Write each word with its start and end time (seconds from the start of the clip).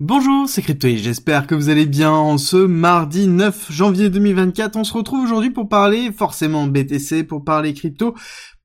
Bonjour, 0.00 0.46
c'est 0.46 0.60
Cryptoï, 0.60 0.98
j'espère 0.98 1.46
que 1.46 1.54
vous 1.54 1.70
allez 1.70 1.86
bien 1.86 2.10
en 2.10 2.36
ce 2.36 2.58
mardi 2.58 3.26
9 3.28 3.72
janvier 3.72 4.10
2024. 4.10 4.76
On 4.76 4.84
se 4.84 4.92
retrouve 4.92 5.24
aujourd'hui 5.24 5.48
pour 5.48 5.70
parler 5.70 6.12
forcément 6.12 6.66
BTC, 6.66 7.24
pour 7.24 7.44
parler 7.44 7.72
crypto, 7.72 8.14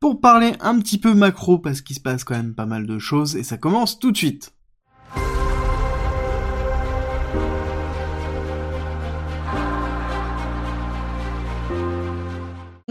pour 0.01 0.19
parler 0.19 0.51
un 0.59 0.77
petit 0.77 0.97
peu 0.97 1.13
macro 1.13 1.57
parce 1.57 1.79
qu'il 1.79 1.95
se 1.95 2.01
passe 2.01 2.25
quand 2.25 2.35
même 2.35 2.53
pas 2.53 2.65
mal 2.65 2.85
de 2.85 2.99
choses 2.99 3.37
et 3.37 3.43
ça 3.43 3.55
commence 3.55 3.97
tout 3.97 4.11
de 4.11 4.17
suite. 4.17 4.51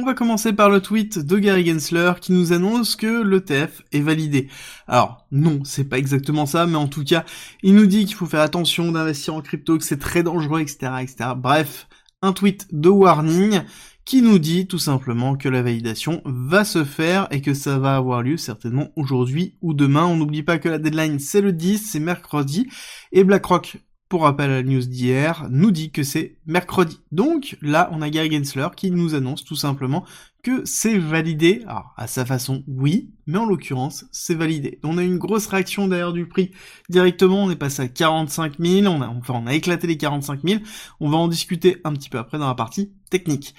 On 0.01 0.07
va 0.07 0.15
commencer 0.15 0.55
par 0.55 0.71
le 0.71 0.81
tweet 0.81 1.19
de 1.19 1.37
Gary 1.37 1.67
Gensler 1.67 2.13
qui 2.23 2.33
nous 2.33 2.55
annonce 2.55 2.97
que 2.97 3.23
l'ETF 3.23 3.83
est 3.93 4.01
validé. 4.01 4.49
Alors 4.89 5.27
non, 5.31 5.61
c'est 5.65 5.85
pas 5.85 5.99
exactement 5.99 6.47
ça, 6.47 6.65
mais 6.65 6.77
en 6.77 6.89
tout 6.89 7.05
cas, 7.05 7.27
il 7.63 7.75
nous 7.75 7.85
dit 7.85 8.07
qu'il 8.07 8.15
faut 8.15 8.25
faire 8.25 8.41
attention 8.41 8.93
d'investir 8.93 9.35
en 9.35 9.43
crypto, 9.43 9.77
que 9.77 9.85
c'est 9.85 9.99
très 9.99 10.23
dangereux, 10.23 10.61
etc., 10.63 10.93
etc. 11.03 11.33
Bref, 11.37 11.87
un 12.23 12.33
tweet 12.33 12.69
de 12.73 12.89
warning 12.89 13.61
qui 14.07 14.23
nous 14.23 14.39
dit 14.39 14.67
tout 14.67 14.79
simplement 14.79 15.37
que 15.37 15.51
la 15.51 15.61
validation 15.61 16.23
va 16.25 16.65
se 16.65 16.83
faire 16.83 17.29
et 17.31 17.43
que 17.43 17.53
ça 17.53 17.79
va 17.79 17.95
avoir 17.95 18.23
lieu 18.23 18.39
certainement 18.39 18.89
aujourd'hui 18.97 19.59
ou 19.61 19.75
demain. 19.75 20.07
On 20.07 20.17
n'oublie 20.17 20.43
pas 20.43 20.59
que 20.59 20.71
la 20.71 20.79
deadline 20.79 21.19
c'est 21.19 21.43
le 21.43 21.53
10, 21.53 21.77
c'est 21.77 22.01
mercredi, 22.01 22.71
et 23.13 23.23
BlackRock 23.23 23.77
pour 24.11 24.23
rappel 24.23 24.51
à 24.51 24.57
la 24.57 24.63
news 24.65 24.81
d'hier, 24.81 25.47
nous 25.51 25.71
dit 25.71 25.93
que 25.93 26.03
c'est 26.03 26.37
mercredi. 26.45 27.01
Donc 27.13 27.57
là, 27.63 27.89
on 27.93 28.03
a 28.03 28.11
Gary 28.11 28.29
Gensler 28.29 28.67
qui 28.77 28.91
nous 28.91 29.15
annonce 29.15 29.45
tout 29.45 29.55
simplement 29.55 30.05
que 30.43 30.63
c'est 30.65 30.99
validé. 30.99 31.63
Alors, 31.69 31.95
à 31.97 32.09
sa 32.09 32.27
façon, 32.27 32.65
oui, 32.67 33.13
mais 33.29 33.39
en 33.39 33.47
l'occurrence, 33.47 34.07
c'est 34.11 34.35
validé. 34.35 34.81
On 34.83 34.99
a 34.99 35.05
une 35.05 35.17
grosse 35.17 35.47
réaction 35.47 35.87
d'ailleurs 35.87 36.13
du 36.13 36.27
prix 36.27 36.51
directement. 36.89 37.45
On 37.45 37.51
est 37.53 37.57
passé 37.57 37.83
à 37.83 37.89
45 37.89 38.59
000. 38.59 38.93
On 38.93 39.01
a, 39.01 39.07
enfin, 39.07 39.35
on 39.37 39.47
a 39.47 39.55
éclaté 39.55 39.87
les 39.87 39.97
45 39.97 40.41
000. 40.45 40.61
On 40.99 41.09
va 41.09 41.17
en 41.17 41.29
discuter 41.29 41.77
un 41.85 41.93
petit 41.93 42.09
peu 42.09 42.19
après 42.19 42.39
dans 42.39 42.49
la 42.49 42.57
partie 42.57 42.91
technique. 43.11 43.55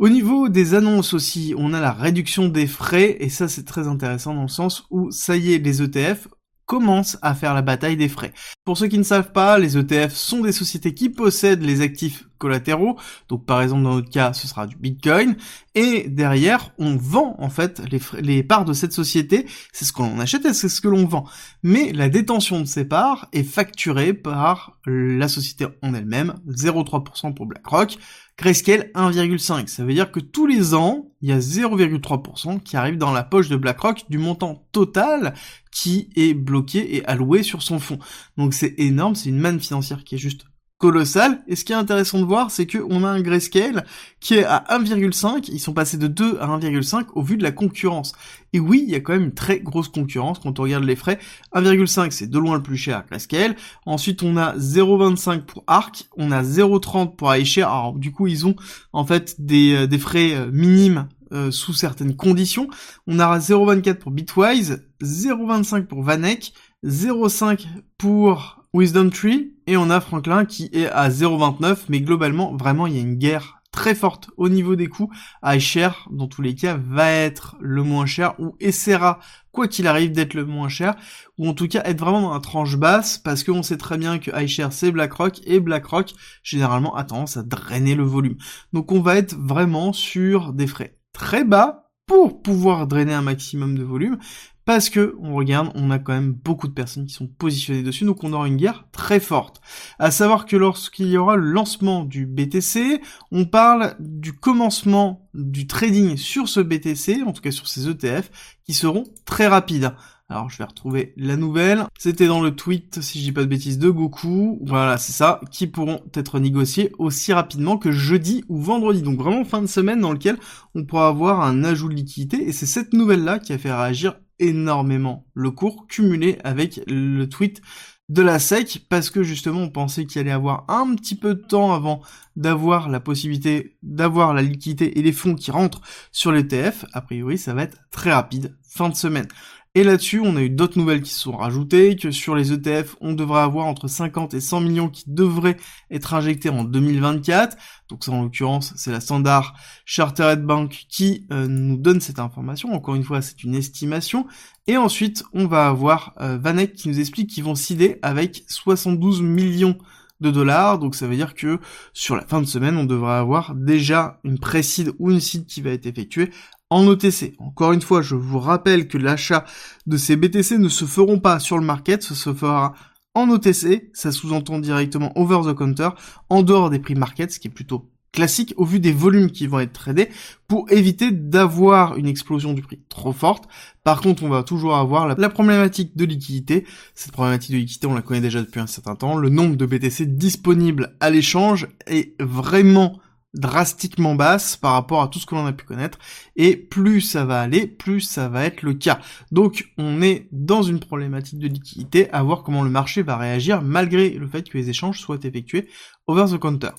Au 0.00 0.08
niveau 0.08 0.48
des 0.48 0.74
annonces 0.74 1.14
aussi, 1.14 1.54
on 1.56 1.72
a 1.72 1.80
la 1.80 1.92
réduction 1.92 2.48
des 2.48 2.66
frais, 2.66 3.16
et 3.20 3.28
ça 3.28 3.46
c'est 3.46 3.62
très 3.62 3.86
intéressant 3.86 4.34
dans 4.34 4.42
le 4.42 4.48
sens 4.48 4.86
où 4.90 5.12
ça 5.12 5.36
y 5.36 5.52
est, 5.52 5.58
les 5.58 5.82
ETF 5.82 6.26
commence 6.66 7.18
à 7.22 7.34
faire 7.34 7.54
la 7.54 7.62
bataille 7.62 7.96
des 7.96 8.08
frais. 8.08 8.32
Pour 8.64 8.78
ceux 8.78 8.86
qui 8.86 8.98
ne 8.98 9.02
savent 9.02 9.32
pas, 9.32 9.58
les 9.58 9.76
ETF 9.76 10.14
sont 10.14 10.40
des 10.40 10.52
sociétés 10.52 10.94
qui 10.94 11.10
possèdent 11.10 11.62
les 11.62 11.80
actifs 11.82 12.26
collatéraux. 12.38 12.98
Donc 13.28 13.44
par 13.44 13.62
exemple 13.62 13.82
dans 13.82 13.94
notre 13.94 14.10
cas, 14.10 14.32
ce 14.32 14.46
sera 14.46 14.66
du 14.66 14.76
Bitcoin. 14.76 15.36
Et 15.74 16.08
derrière, 16.08 16.72
on 16.78 16.96
vend 16.96 17.36
en 17.38 17.48
fait 17.48 17.82
les, 18.20 18.42
parts 18.42 18.64
de 18.64 18.72
cette 18.72 18.92
société. 18.92 19.46
C'est 19.72 19.84
ce 19.84 19.92
que 19.92 20.02
l'on 20.02 20.18
achète 20.20 20.44
et 20.46 20.54
c'est 20.54 20.68
ce 20.68 20.80
que 20.80 20.88
l'on 20.88 21.06
vend. 21.06 21.24
Mais 21.62 21.92
la 21.92 22.08
détention 22.08 22.60
de 22.60 22.66
ces 22.66 22.84
parts 22.84 23.28
est 23.32 23.42
facturée 23.42 24.14
par 24.14 24.78
la 24.86 25.28
société 25.28 25.66
en 25.82 25.94
elle-même. 25.94 26.34
0,3% 26.48 27.34
pour 27.34 27.46
BlackRock, 27.46 27.98
Grayscale 28.36 28.90
1,5. 28.94 29.68
Ça 29.68 29.84
veut 29.84 29.94
dire 29.94 30.10
que 30.10 30.20
tous 30.20 30.46
les 30.46 30.74
ans, 30.74 31.10
il 31.22 31.28
y 31.28 31.32
a 31.32 31.38
0,3% 31.38 32.60
qui 32.60 32.76
arrive 32.76 32.98
dans 32.98 33.12
la 33.12 33.22
poche 33.22 33.48
de 33.48 33.56
BlackRock 33.56 34.04
du 34.08 34.18
montant 34.18 34.66
total 34.72 35.34
qui 35.70 36.10
est 36.16 36.34
bloqué 36.34 36.96
et 36.96 37.04
alloué 37.06 37.42
sur 37.42 37.62
son 37.62 37.78
fonds. 37.78 37.98
Donc 38.36 38.52
c'est 38.52 38.74
énorme, 38.78 39.14
c'est 39.14 39.28
une 39.28 39.38
manne 39.38 39.60
financière 39.60 40.02
qui 40.02 40.16
est 40.16 40.18
juste 40.18 40.46
colossal. 40.78 41.42
Et 41.46 41.56
ce 41.56 41.64
qui 41.64 41.72
est 41.72 41.76
intéressant 41.76 42.18
de 42.18 42.24
voir, 42.24 42.50
c'est 42.50 42.66
qu'on 42.66 43.04
a 43.04 43.08
un 43.08 43.20
grayscale 43.20 43.84
qui 44.20 44.34
est 44.34 44.44
à 44.44 44.64
1,5. 44.70 45.48
Ils 45.52 45.60
sont 45.60 45.72
passés 45.72 45.96
de 45.96 46.06
2 46.06 46.38
à 46.40 46.46
1,5 46.46 47.06
au 47.14 47.22
vu 47.22 47.36
de 47.36 47.42
la 47.42 47.52
concurrence. 47.52 48.12
Et 48.52 48.60
oui, 48.60 48.84
il 48.86 48.90
y 48.90 48.94
a 48.94 49.00
quand 49.00 49.12
même 49.12 49.24
une 49.24 49.34
très 49.34 49.60
grosse 49.60 49.88
concurrence 49.88 50.38
quand 50.38 50.58
on 50.58 50.62
regarde 50.62 50.84
les 50.84 50.96
frais. 50.96 51.18
1,5 51.54 52.10
c'est 52.10 52.28
de 52.28 52.38
loin 52.38 52.56
le 52.56 52.62
plus 52.62 52.76
cher 52.76 53.04
Grayscale. 53.08 53.56
Ensuite 53.86 54.22
on 54.22 54.36
a 54.36 54.56
0,25 54.56 55.42
pour 55.42 55.64
Arc, 55.66 56.04
on 56.16 56.30
a 56.30 56.42
0,30 56.42 57.16
pour 57.16 57.34
iShare. 57.34 57.72
Alors 57.72 57.94
du 57.94 58.12
coup 58.12 58.26
ils 58.26 58.46
ont 58.46 58.56
en 58.92 59.04
fait 59.04 59.40
des, 59.40 59.74
euh, 59.74 59.86
des 59.86 59.98
frais 59.98 60.34
euh, 60.34 60.50
minimes 60.52 61.08
euh, 61.32 61.50
sous 61.50 61.72
certaines 61.72 62.14
conditions. 62.14 62.68
On 63.06 63.18
a 63.18 63.38
0,24 63.38 63.94
pour 63.94 64.12
Bitwise, 64.12 64.84
0,25 65.02 65.86
pour 65.86 66.02
Vanek, 66.02 66.52
0,5 66.84 67.66
pour 67.98 68.63
Wisdom 68.74 69.10
Tree, 69.10 69.54
et 69.68 69.76
on 69.76 69.88
a 69.88 70.00
Franklin 70.00 70.44
qui 70.44 70.68
est 70.72 70.88
à 70.88 71.08
0,29, 71.08 71.84
mais 71.88 72.00
globalement, 72.00 72.56
vraiment, 72.56 72.88
il 72.88 72.96
y 72.96 72.98
a 72.98 73.02
une 73.02 73.14
guerre 73.14 73.62
très 73.70 73.94
forte 73.94 74.30
au 74.36 74.48
niveau 74.48 74.74
des 74.74 74.88
coûts. 74.88 75.12
iShare, 75.44 76.08
dans 76.10 76.26
tous 76.26 76.42
les 76.42 76.56
cas, 76.56 76.76
va 76.76 77.08
être 77.08 77.54
le 77.60 77.84
moins 77.84 78.04
cher, 78.04 78.34
ou 78.40 78.56
essaiera, 78.58 79.20
quoi 79.52 79.68
qu'il 79.68 79.86
arrive, 79.86 80.10
d'être 80.10 80.34
le 80.34 80.44
moins 80.44 80.68
cher, 80.68 80.96
ou 81.38 81.48
en 81.48 81.54
tout 81.54 81.68
cas 81.68 81.82
être 81.84 82.00
vraiment 82.00 82.22
dans 82.22 82.34
la 82.34 82.40
tranche 82.40 82.76
basse, 82.76 83.16
parce 83.16 83.44
qu'on 83.44 83.62
sait 83.62 83.76
très 83.76 83.96
bien 83.96 84.18
que 84.18 84.32
iShare 84.42 84.72
c'est 84.72 84.90
BlackRock, 84.90 85.40
et 85.46 85.60
BlackRock, 85.60 86.12
généralement, 86.42 86.96
a 86.96 87.04
tendance 87.04 87.36
à 87.36 87.44
drainer 87.44 87.94
le 87.94 88.02
volume. 88.02 88.38
Donc 88.72 88.90
on 88.90 89.00
va 89.00 89.14
être 89.14 89.36
vraiment 89.38 89.92
sur 89.92 90.52
des 90.52 90.66
frais 90.66 90.98
très 91.12 91.44
bas, 91.44 91.84
pour 92.06 92.42
pouvoir 92.42 92.86
drainer 92.86 93.14
un 93.14 93.22
maximum 93.22 93.78
de 93.78 93.82
volume, 93.82 94.18
parce 94.64 94.90
que 94.90 95.14
on 95.20 95.34
regarde, 95.34 95.70
on 95.74 95.90
a 95.90 95.98
quand 95.98 96.12
même 96.12 96.32
beaucoup 96.32 96.68
de 96.68 96.72
personnes 96.72 97.06
qui 97.06 97.14
sont 97.14 97.26
positionnées 97.26 97.82
dessus, 97.82 98.04
donc 98.04 98.24
on 98.24 98.32
aura 98.32 98.48
une 98.48 98.56
guerre 98.56 98.86
très 98.92 99.20
forte. 99.20 99.60
À 99.98 100.10
savoir 100.10 100.46
que 100.46 100.56
lorsqu'il 100.56 101.08
y 101.08 101.16
aura 101.16 101.36
le 101.36 101.50
lancement 101.50 102.04
du 102.04 102.26
BTC, 102.26 103.00
on 103.30 103.44
parle 103.44 103.94
du 103.98 104.32
commencement 104.32 105.28
du 105.34 105.66
trading 105.66 106.16
sur 106.16 106.48
ce 106.48 106.60
BTC, 106.60 107.22
en 107.26 107.32
tout 107.32 107.42
cas 107.42 107.50
sur 107.50 107.68
ces 107.68 107.88
ETF, 107.88 108.30
qui 108.64 108.74
seront 108.74 109.04
très 109.24 109.46
rapides. 109.46 109.92
Alors 110.30 110.48
je 110.48 110.56
vais 110.56 110.64
retrouver 110.64 111.12
la 111.16 111.36
nouvelle. 111.36 111.84
C'était 111.98 112.26
dans 112.26 112.40
le 112.40 112.56
tweet, 112.56 113.02
si 113.02 113.18
je 113.18 113.24
dis 113.24 113.32
pas 113.32 113.42
de 113.42 113.46
bêtises, 113.46 113.78
de 113.78 113.90
Goku. 113.90 114.58
Voilà, 114.64 114.96
c'est 114.96 115.12
ça, 115.12 115.40
qui 115.50 115.66
pourront 115.66 116.00
être 116.14 116.40
négociés 116.40 116.92
aussi 116.98 117.32
rapidement 117.34 117.76
que 117.76 117.92
jeudi 117.92 118.42
ou 118.48 118.58
vendredi. 118.58 119.02
Donc 119.02 119.18
vraiment 119.18 119.44
fin 119.44 119.60
de 119.60 119.66
semaine 119.66 120.00
dans 120.00 120.12
lequel 120.12 120.38
on 120.74 120.84
pourra 120.84 121.08
avoir 121.08 121.42
un 121.42 121.62
ajout 121.62 121.90
de 121.90 121.94
liquidité. 121.94 122.48
Et 122.48 122.52
c'est 122.52 122.66
cette 122.66 122.94
nouvelle-là 122.94 123.38
qui 123.38 123.52
a 123.52 123.58
fait 123.58 123.72
réagir 123.72 124.16
énormément 124.38 125.26
le 125.34 125.50
cours 125.50 125.86
cumulé 125.86 126.38
avec 126.44 126.80
le 126.86 127.26
tweet 127.26 127.60
de 128.08 128.22
la 128.22 128.38
SEC 128.38 128.84
parce 128.88 129.08
que 129.08 129.22
justement 129.22 129.60
on 129.60 129.70
pensait 129.70 130.04
qu'il 130.04 130.20
allait 130.20 130.30
avoir 130.30 130.64
un 130.68 130.94
petit 130.94 131.14
peu 131.14 131.34
de 131.34 131.40
temps 131.40 131.72
avant 131.72 132.02
d'avoir 132.36 132.90
la 132.90 133.00
possibilité 133.00 133.76
d'avoir 133.82 134.34
la 134.34 134.42
liquidité 134.42 134.98
et 134.98 135.02
les 135.02 135.12
fonds 135.12 135.34
qui 135.34 135.50
rentrent 135.50 135.80
sur 136.12 136.30
l'ETF. 136.30 136.84
A 136.92 137.00
priori 137.00 137.38
ça 137.38 137.54
va 137.54 137.62
être 137.62 137.78
très 137.90 138.12
rapide, 138.12 138.56
fin 138.62 138.88
de 138.88 138.94
semaine. 138.94 139.28
Et 139.76 139.82
là-dessus, 139.82 140.20
on 140.20 140.36
a 140.36 140.40
eu 140.40 140.50
d'autres 140.50 140.78
nouvelles 140.78 141.02
qui 141.02 141.10
se 141.10 141.18
sont 141.18 141.36
rajoutées, 141.36 141.96
que 141.96 142.12
sur 142.12 142.36
les 142.36 142.52
ETF, 142.52 142.94
on 143.00 143.12
devrait 143.12 143.40
avoir 143.40 143.66
entre 143.66 143.88
50 143.88 144.32
et 144.34 144.40
100 144.40 144.60
millions 144.60 144.88
qui 144.88 145.02
devraient 145.08 145.56
être 145.90 146.14
injectés 146.14 146.48
en 146.48 146.62
2024. 146.62 147.56
Donc 147.88 148.04
ça, 148.04 148.12
en 148.12 148.22
l'occurrence, 148.22 148.72
c'est 148.76 148.92
la 148.92 149.00
Standard 149.00 149.54
Chartered 149.84 150.44
Bank 150.44 150.86
qui 150.88 151.26
euh, 151.32 151.48
nous 151.48 151.76
donne 151.76 152.00
cette 152.00 152.20
information. 152.20 152.72
Encore 152.72 152.94
une 152.94 153.02
fois, 153.02 153.20
c'est 153.20 153.42
une 153.42 153.56
estimation. 153.56 154.28
Et 154.68 154.76
ensuite, 154.76 155.24
on 155.32 155.48
va 155.48 155.66
avoir 155.66 156.14
euh, 156.20 156.38
Vanek 156.38 156.74
qui 156.74 156.88
nous 156.88 157.00
explique 157.00 157.30
qu'ils 157.30 157.42
vont 157.42 157.56
cider 157.56 157.98
avec 158.02 158.44
72 158.46 159.22
millions 159.22 159.76
de 160.20 160.30
dollars. 160.30 160.78
Donc 160.78 160.94
ça 160.94 161.08
veut 161.08 161.16
dire 161.16 161.34
que 161.34 161.58
sur 161.92 162.14
la 162.14 162.24
fin 162.24 162.40
de 162.40 162.46
semaine, 162.46 162.76
on 162.76 162.84
devrait 162.84 163.14
avoir 163.14 163.56
déjà 163.56 164.20
une 164.22 164.38
précide 164.38 164.92
ou 165.00 165.10
une 165.10 165.20
seed 165.20 165.46
qui 165.46 165.62
va 165.62 165.70
être 165.70 165.86
effectuée 165.86 166.30
en 166.74 166.88
OTC. 166.88 167.34
Encore 167.38 167.70
une 167.70 167.82
fois, 167.82 168.02
je 168.02 168.16
vous 168.16 168.40
rappelle 168.40 168.88
que 168.88 168.98
l'achat 168.98 169.44
de 169.86 169.96
ces 169.96 170.16
BTC 170.16 170.58
ne 170.58 170.68
se 170.68 170.84
feront 170.86 171.20
pas 171.20 171.38
sur 171.38 171.56
le 171.56 171.64
market, 171.64 172.02
ce 172.02 172.16
se 172.16 172.34
fera 172.34 172.74
en 173.14 173.30
OTC, 173.30 173.90
ça 173.92 174.10
sous-entend 174.10 174.58
directement 174.58 175.16
over 175.16 175.48
the 175.48 175.54
counter, 175.54 175.90
en 176.30 176.42
dehors 176.42 176.70
des 176.70 176.80
prix 176.80 176.96
market, 176.96 177.30
ce 177.30 177.38
qui 177.38 177.46
est 177.46 177.52
plutôt 177.52 177.92
classique 178.10 178.54
au 178.56 178.64
vu 178.64 178.80
des 178.80 178.90
volumes 178.90 179.30
qui 179.30 179.46
vont 179.46 179.60
être 179.60 179.72
tradés 179.72 180.08
pour 180.48 180.70
éviter 180.72 181.12
d'avoir 181.12 181.96
une 181.96 182.08
explosion 182.08 182.54
du 182.54 182.62
prix 182.62 182.80
trop 182.88 183.12
forte. 183.12 183.44
Par 183.84 184.00
contre, 184.00 184.24
on 184.24 184.28
va 184.28 184.42
toujours 184.42 184.74
avoir 184.74 185.06
la, 185.06 185.28
problématique 185.28 185.96
de 185.96 186.04
liquidité. 186.04 186.66
Cette 186.96 187.12
problématique 187.12 187.52
de 187.52 187.58
liquidité, 187.58 187.86
on 187.86 187.94
la 187.94 188.02
connaît 188.02 188.20
déjà 188.20 188.40
depuis 188.40 188.60
un 188.60 188.66
certain 188.66 188.96
temps. 188.96 189.16
Le 189.16 189.28
nombre 189.28 189.54
de 189.54 189.64
BTC 189.64 190.06
disponibles 190.06 190.96
à 190.98 191.10
l'échange 191.10 191.68
est 191.86 192.20
vraiment 192.20 192.98
drastiquement 193.34 194.14
basse 194.14 194.56
par 194.56 194.72
rapport 194.72 195.02
à 195.02 195.08
tout 195.08 195.18
ce 195.18 195.26
que 195.26 195.34
l'on 195.34 195.46
a 195.46 195.52
pu 195.52 195.64
connaître 195.64 195.98
et 196.36 196.56
plus 196.56 197.00
ça 197.00 197.24
va 197.24 197.40
aller, 197.40 197.66
plus 197.66 198.00
ça 198.00 198.28
va 198.28 198.44
être 198.44 198.62
le 198.62 198.74
cas. 198.74 199.00
Donc 199.32 199.72
on 199.76 200.00
est 200.02 200.28
dans 200.32 200.62
une 200.62 200.80
problématique 200.80 201.38
de 201.38 201.48
liquidité 201.48 202.10
à 202.10 202.22
voir 202.22 202.42
comment 202.42 202.62
le 202.62 202.70
marché 202.70 203.02
va 203.02 203.16
réagir 203.16 203.62
malgré 203.62 204.10
le 204.10 204.26
fait 204.26 204.48
que 204.48 204.56
les 204.56 204.70
échanges 204.70 205.00
soient 205.00 205.18
effectués 205.22 205.68
over 206.06 206.26
the 206.30 206.38
counter. 206.38 206.70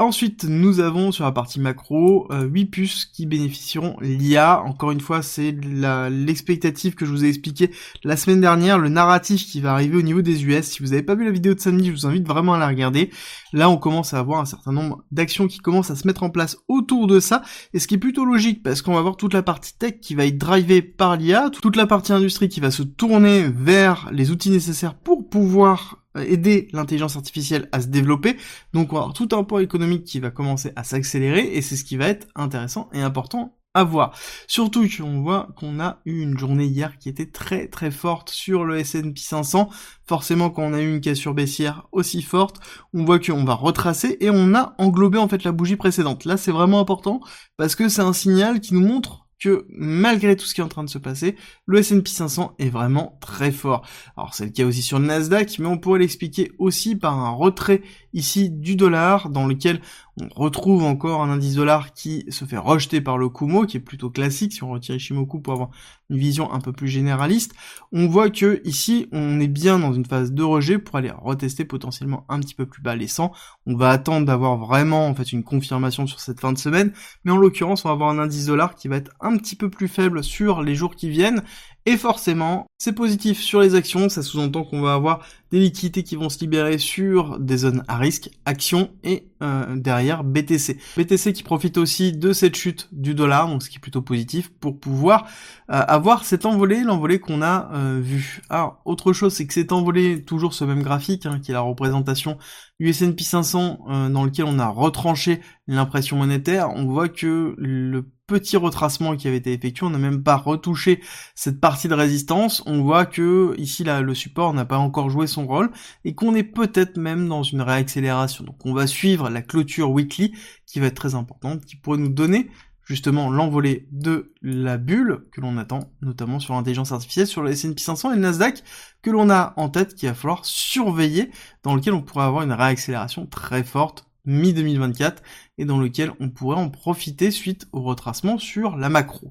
Ensuite, 0.00 0.42
nous 0.42 0.80
avons 0.80 1.12
sur 1.12 1.22
la 1.22 1.30
partie 1.30 1.60
macro 1.60 2.26
euh, 2.32 2.42
8 2.42 2.66
puces 2.66 3.04
qui 3.04 3.26
bénéficieront 3.26 3.96
l'IA. 4.00 4.60
Encore 4.64 4.90
une 4.90 5.00
fois, 5.00 5.22
c'est 5.22 5.52
l'expectative 5.52 6.96
que 6.96 7.06
je 7.06 7.12
vous 7.12 7.24
ai 7.24 7.28
expliqué 7.28 7.70
la 8.02 8.16
semaine 8.16 8.40
dernière, 8.40 8.80
le 8.80 8.88
narratif 8.88 9.46
qui 9.46 9.60
va 9.60 9.72
arriver 9.72 9.96
au 9.96 10.02
niveau 10.02 10.20
des 10.20 10.44
US. 10.46 10.64
Si 10.64 10.82
vous 10.82 10.88
n'avez 10.88 11.04
pas 11.04 11.14
vu 11.14 11.24
la 11.24 11.30
vidéo 11.30 11.54
de 11.54 11.60
samedi, 11.60 11.86
je 11.86 11.92
vous 11.92 12.06
invite 12.08 12.26
vraiment 12.26 12.54
à 12.54 12.58
la 12.58 12.66
regarder. 12.66 13.10
Là, 13.52 13.70
on 13.70 13.76
commence 13.76 14.14
à 14.14 14.18
avoir 14.18 14.40
un 14.40 14.46
certain 14.46 14.72
nombre 14.72 15.04
d'actions 15.12 15.46
qui 15.46 15.58
commencent 15.58 15.92
à 15.92 15.96
se 15.96 16.08
mettre 16.08 16.24
en 16.24 16.30
place 16.30 16.56
autour 16.66 17.06
de 17.06 17.20
ça, 17.20 17.42
et 17.72 17.78
ce 17.78 17.86
qui 17.86 17.94
est 17.94 17.98
plutôt 17.98 18.24
logique 18.24 18.64
parce 18.64 18.82
qu'on 18.82 18.94
va 18.94 18.98
avoir 18.98 19.16
toute 19.16 19.32
la 19.32 19.44
partie 19.44 19.78
tech 19.78 20.00
qui 20.00 20.16
va 20.16 20.26
être 20.26 20.38
drivée 20.38 20.82
par 20.82 21.16
l'IA, 21.16 21.50
toute 21.50 21.76
la 21.76 21.86
partie 21.86 22.12
industrie 22.12 22.48
qui 22.48 22.58
va 22.58 22.72
se 22.72 22.82
tourner 22.82 23.44
vers 23.48 24.10
les 24.10 24.32
outils 24.32 24.50
nécessaires 24.50 24.96
pour 24.96 25.28
pouvoir 25.28 26.03
aider 26.22 26.68
l'intelligence 26.72 27.16
artificielle 27.16 27.68
à 27.72 27.80
se 27.80 27.88
développer. 27.88 28.36
Donc 28.72 28.92
on 28.92 28.96
va 28.96 29.02
avoir 29.02 29.14
tout 29.14 29.28
un 29.32 29.44
point 29.44 29.60
économique 29.60 30.04
qui 30.04 30.20
va 30.20 30.30
commencer 30.30 30.72
à 30.76 30.84
s'accélérer 30.84 31.54
et 31.54 31.62
c'est 31.62 31.76
ce 31.76 31.84
qui 31.84 31.96
va 31.96 32.08
être 32.08 32.26
intéressant 32.34 32.88
et 32.92 33.00
important 33.00 33.56
à 33.74 33.82
voir. 33.82 34.16
Surtout 34.46 34.88
qu'on 34.88 35.20
voit 35.20 35.48
qu'on 35.56 35.80
a 35.80 36.00
eu 36.04 36.22
une 36.22 36.38
journée 36.38 36.66
hier 36.66 36.96
qui 36.98 37.08
était 37.08 37.26
très 37.26 37.66
très 37.66 37.90
forte 37.90 38.30
sur 38.30 38.64
le 38.64 38.78
S&P 38.78 39.20
500. 39.20 39.68
Forcément, 40.06 40.50
quand 40.50 40.62
on 40.62 40.72
a 40.72 40.80
eu 40.80 40.94
une 40.94 41.00
cassure 41.00 41.34
baissière 41.34 41.88
aussi 41.90 42.22
forte, 42.22 42.60
on 42.94 43.04
voit 43.04 43.18
qu'on 43.18 43.44
va 43.44 43.54
retracer 43.54 44.16
et 44.20 44.30
on 44.30 44.54
a 44.54 44.74
englobé 44.78 45.18
en 45.18 45.28
fait 45.28 45.42
la 45.42 45.52
bougie 45.52 45.76
précédente. 45.76 46.24
Là, 46.24 46.36
c'est 46.36 46.52
vraiment 46.52 46.78
important 46.80 47.20
parce 47.56 47.74
que 47.74 47.88
c'est 47.88 48.02
un 48.02 48.12
signal 48.12 48.60
qui 48.60 48.74
nous 48.74 48.86
montre 48.86 49.23
que 49.38 49.66
malgré 49.68 50.36
tout 50.36 50.44
ce 50.44 50.54
qui 50.54 50.60
est 50.60 50.64
en 50.64 50.68
train 50.68 50.84
de 50.84 50.90
se 50.90 50.98
passer, 50.98 51.36
le 51.66 51.78
S&P 51.78 52.08
500 52.08 52.54
est 52.58 52.68
vraiment 52.68 53.18
très 53.20 53.52
fort. 53.52 53.86
Alors 54.16 54.34
c'est 54.34 54.44
le 54.44 54.50
cas 54.50 54.64
aussi 54.64 54.82
sur 54.82 54.98
le 54.98 55.06
Nasdaq, 55.06 55.58
mais 55.58 55.66
on 55.66 55.78
pourrait 55.78 56.00
l'expliquer 56.00 56.52
aussi 56.58 56.96
par 56.96 57.18
un 57.18 57.30
retrait 57.30 57.82
ici 58.14 58.48
du 58.50 58.76
dollar 58.76 59.28
dans 59.28 59.46
lequel 59.46 59.80
on 60.20 60.28
retrouve 60.28 60.84
encore 60.84 61.22
un 61.22 61.30
indice 61.30 61.56
dollar 61.56 61.92
qui 61.92 62.24
se 62.28 62.44
fait 62.44 62.56
rejeter 62.56 63.00
par 63.00 63.18
le 63.18 63.28
Kumo, 63.28 63.66
qui 63.66 63.76
est 63.76 63.80
plutôt 63.80 64.10
classique 64.10 64.52
si 64.52 64.62
on 64.62 64.70
retire 64.70 64.94
Ishimoku 64.94 65.40
pour 65.40 65.52
avoir 65.52 65.70
une 66.08 66.18
vision 66.18 66.52
un 66.52 66.60
peu 66.60 66.72
plus 66.72 66.88
généraliste. 66.88 67.54
On 67.92 68.06
voit 68.06 68.30
que 68.30 68.60
ici, 68.64 69.08
on 69.10 69.40
est 69.40 69.48
bien 69.48 69.78
dans 69.78 69.92
une 69.92 70.06
phase 70.06 70.32
de 70.32 70.42
rejet 70.42 70.78
pour 70.78 70.96
aller 70.96 71.10
retester 71.10 71.64
potentiellement 71.64 72.24
un 72.28 72.38
petit 72.40 72.54
peu 72.54 72.66
plus 72.66 72.80
bas 72.80 72.94
les 72.94 73.08
100. 73.08 73.32
On 73.66 73.76
va 73.76 73.90
attendre 73.90 74.26
d'avoir 74.26 74.56
vraiment 74.56 75.08
en 75.08 75.14
fait 75.14 75.32
une 75.32 75.42
confirmation 75.42 76.06
sur 76.06 76.20
cette 76.20 76.40
fin 76.40 76.52
de 76.52 76.58
semaine, 76.58 76.92
mais 77.24 77.32
en 77.32 77.36
l'occurrence, 77.36 77.84
on 77.84 77.88
va 77.88 77.94
avoir 77.94 78.10
un 78.10 78.18
indice 78.18 78.46
dollar 78.46 78.76
qui 78.76 78.86
va 78.88 78.96
être 78.96 79.12
un 79.20 79.36
petit 79.36 79.56
peu 79.56 79.68
plus 79.68 79.88
faible 79.88 80.22
sur 80.22 80.62
les 80.62 80.76
jours 80.76 80.94
qui 80.94 81.10
viennent 81.10 81.42
et 81.86 81.98
forcément, 81.98 82.66
c'est 82.78 82.94
positif 82.94 83.40
sur 83.40 83.60
les 83.60 83.74
actions, 83.74 84.08
ça 84.08 84.22
sous-entend 84.22 84.64
qu'on 84.64 84.80
va 84.80 84.94
avoir 84.94 85.26
des 85.50 85.60
liquidités 85.60 86.02
qui 86.02 86.16
vont 86.16 86.30
se 86.30 86.38
libérer 86.40 86.78
sur 86.78 87.38
des 87.38 87.58
zones 87.58 87.84
à 87.88 87.98
risque, 87.98 88.30
actions 88.46 88.90
et 89.04 89.28
euh, 89.42 89.76
derrière 89.76 90.24
BTC. 90.24 90.78
BTC 90.96 91.34
qui 91.34 91.42
profite 91.42 91.76
aussi 91.76 92.12
de 92.12 92.32
cette 92.32 92.56
chute 92.56 92.88
du 92.92 93.14
dollar, 93.14 93.48
donc 93.48 93.62
ce 93.62 93.68
qui 93.68 93.76
est 93.76 93.80
plutôt 93.80 94.00
positif 94.00 94.50
pour 94.60 94.80
pouvoir 94.80 95.26
euh, 95.70 95.82
avoir 95.86 96.24
cet 96.24 96.46
envolé, 96.46 96.82
l'envolée 96.84 97.20
qu'on 97.20 97.42
a 97.42 97.70
euh, 97.74 98.00
vu. 98.02 98.40
Alors, 98.48 98.80
autre 98.86 99.12
chose, 99.12 99.34
c'est 99.34 99.46
que 99.46 99.52
cet 99.52 99.70
envolé, 99.70 100.22
toujours 100.22 100.54
ce 100.54 100.64
même 100.64 100.82
graphique, 100.82 101.26
hein, 101.26 101.38
qui 101.38 101.50
est 101.50 101.54
la 101.54 101.60
représentation 101.60 102.38
du 102.80 102.88
S&P 102.88 103.22
500 103.22 104.08
dans 104.10 104.24
lequel 104.24 104.46
on 104.46 104.58
a 104.58 104.68
retranché 104.68 105.40
l'impression 105.68 106.16
monétaire, 106.16 106.70
on 106.74 106.86
voit 106.86 107.08
que 107.08 107.54
le 107.56 108.08
petit 108.26 108.56
retracement 108.56 109.16
qui 109.16 109.28
avait 109.28 109.36
été 109.36 109.52
effectué, 109.52 109.86
on 109.86 109.90
n'a 109.90 109.98
même 109.98 110.22
pas 110.22 110.36
retouché 110.36 111.02
cette 111.34 111.60
partie 111.60 111.88
de 111.88 111.94
résistance, 111.94 112.62
on 112.66 112.82
voit 112.82 113.06
que 113.06 113.54
ici 113.58 113.84
là, 113.84 114.00
le 114.00 114.14
support 114.14 114.54
n'a 114.54 114.64
pas 114.64 114.78
encore 114.78 115.10
joué 115.10 115.26
son 115.26 115.46
rôle 115.46 115.70
et 116.04 116.14
qu'on 116.14 116.34
est 116.34 116.44
peut-être 116.44 116.96
même 116.96 117.28
dans 117.28 117.42
une 117.42 117.60
réaccélération. 117.60 118.44
Donc 118.44 118.64
on 118.64 118.72
va 118.72 118.86
suivre 118.86 119.28
la 119.28 119.42
clôture 119.42 119.90
weekly 119.90 120.34
qui 120.66 120.80
va 120.80 120.86
être 120.86 120.94
très 120.94 121.14
importante, 121.14 121.64
qui 121.64 121.76
pourrait 121.76 121.98
nous 121.98 122.08
donner 122.08 122.50
justement 122.84 123.30
l'envolée 123.30 123.88
de 123.92 124.32
la 124.42 124.76
bulle 124.76 125.26
que 125.32 125.40
l'on 125.40 125.56
attend, 125.56 125.90
notamment 126.02 126.38
sur 126.38 126.54
l'intelligence 126.54 126.92
artificielle, 126.92 127.26
sur 127.26 127.42
le 127.42 127.50
S&P 127.50 127.80
500 127.80 128.12
et 128.12 128.16
le 128.16 128.22
Nasdaq, 128.22 128.62
que 129.02 129.10
l'on 129.10 129.30
a 129.30 129.54
en 129.56 129.68
tête, 129.68 129.94
qu'il 129.94 130.08
va 130.08 130.14
falloir 130.14 130.44
surveiller, 130.44 131.30
dans 131.62 131.74
lequel 131.74 131.94
on 131.94 132.02
pourrait 132.02 132.24
avoir 132.24 132.42
une 132.42 132.52
réaccélération 132.52 133.26
très 133.26 133.64
forte 133.64 134.06
mi-2024 134.26 135.16
et 135.58 135.64
dans 135.64 135.78
lequel 135.78 136.12
on 136.20 136.30
pourrait 136.30 136.56
en 136.56 136.70
profiter 136.70 137.30
suite 137.30 137.68
au 137.72 137.82
retracement 137.82 138.38
sur 138.38 138.76
la 138.76 138.88
macro. 138.88 139.30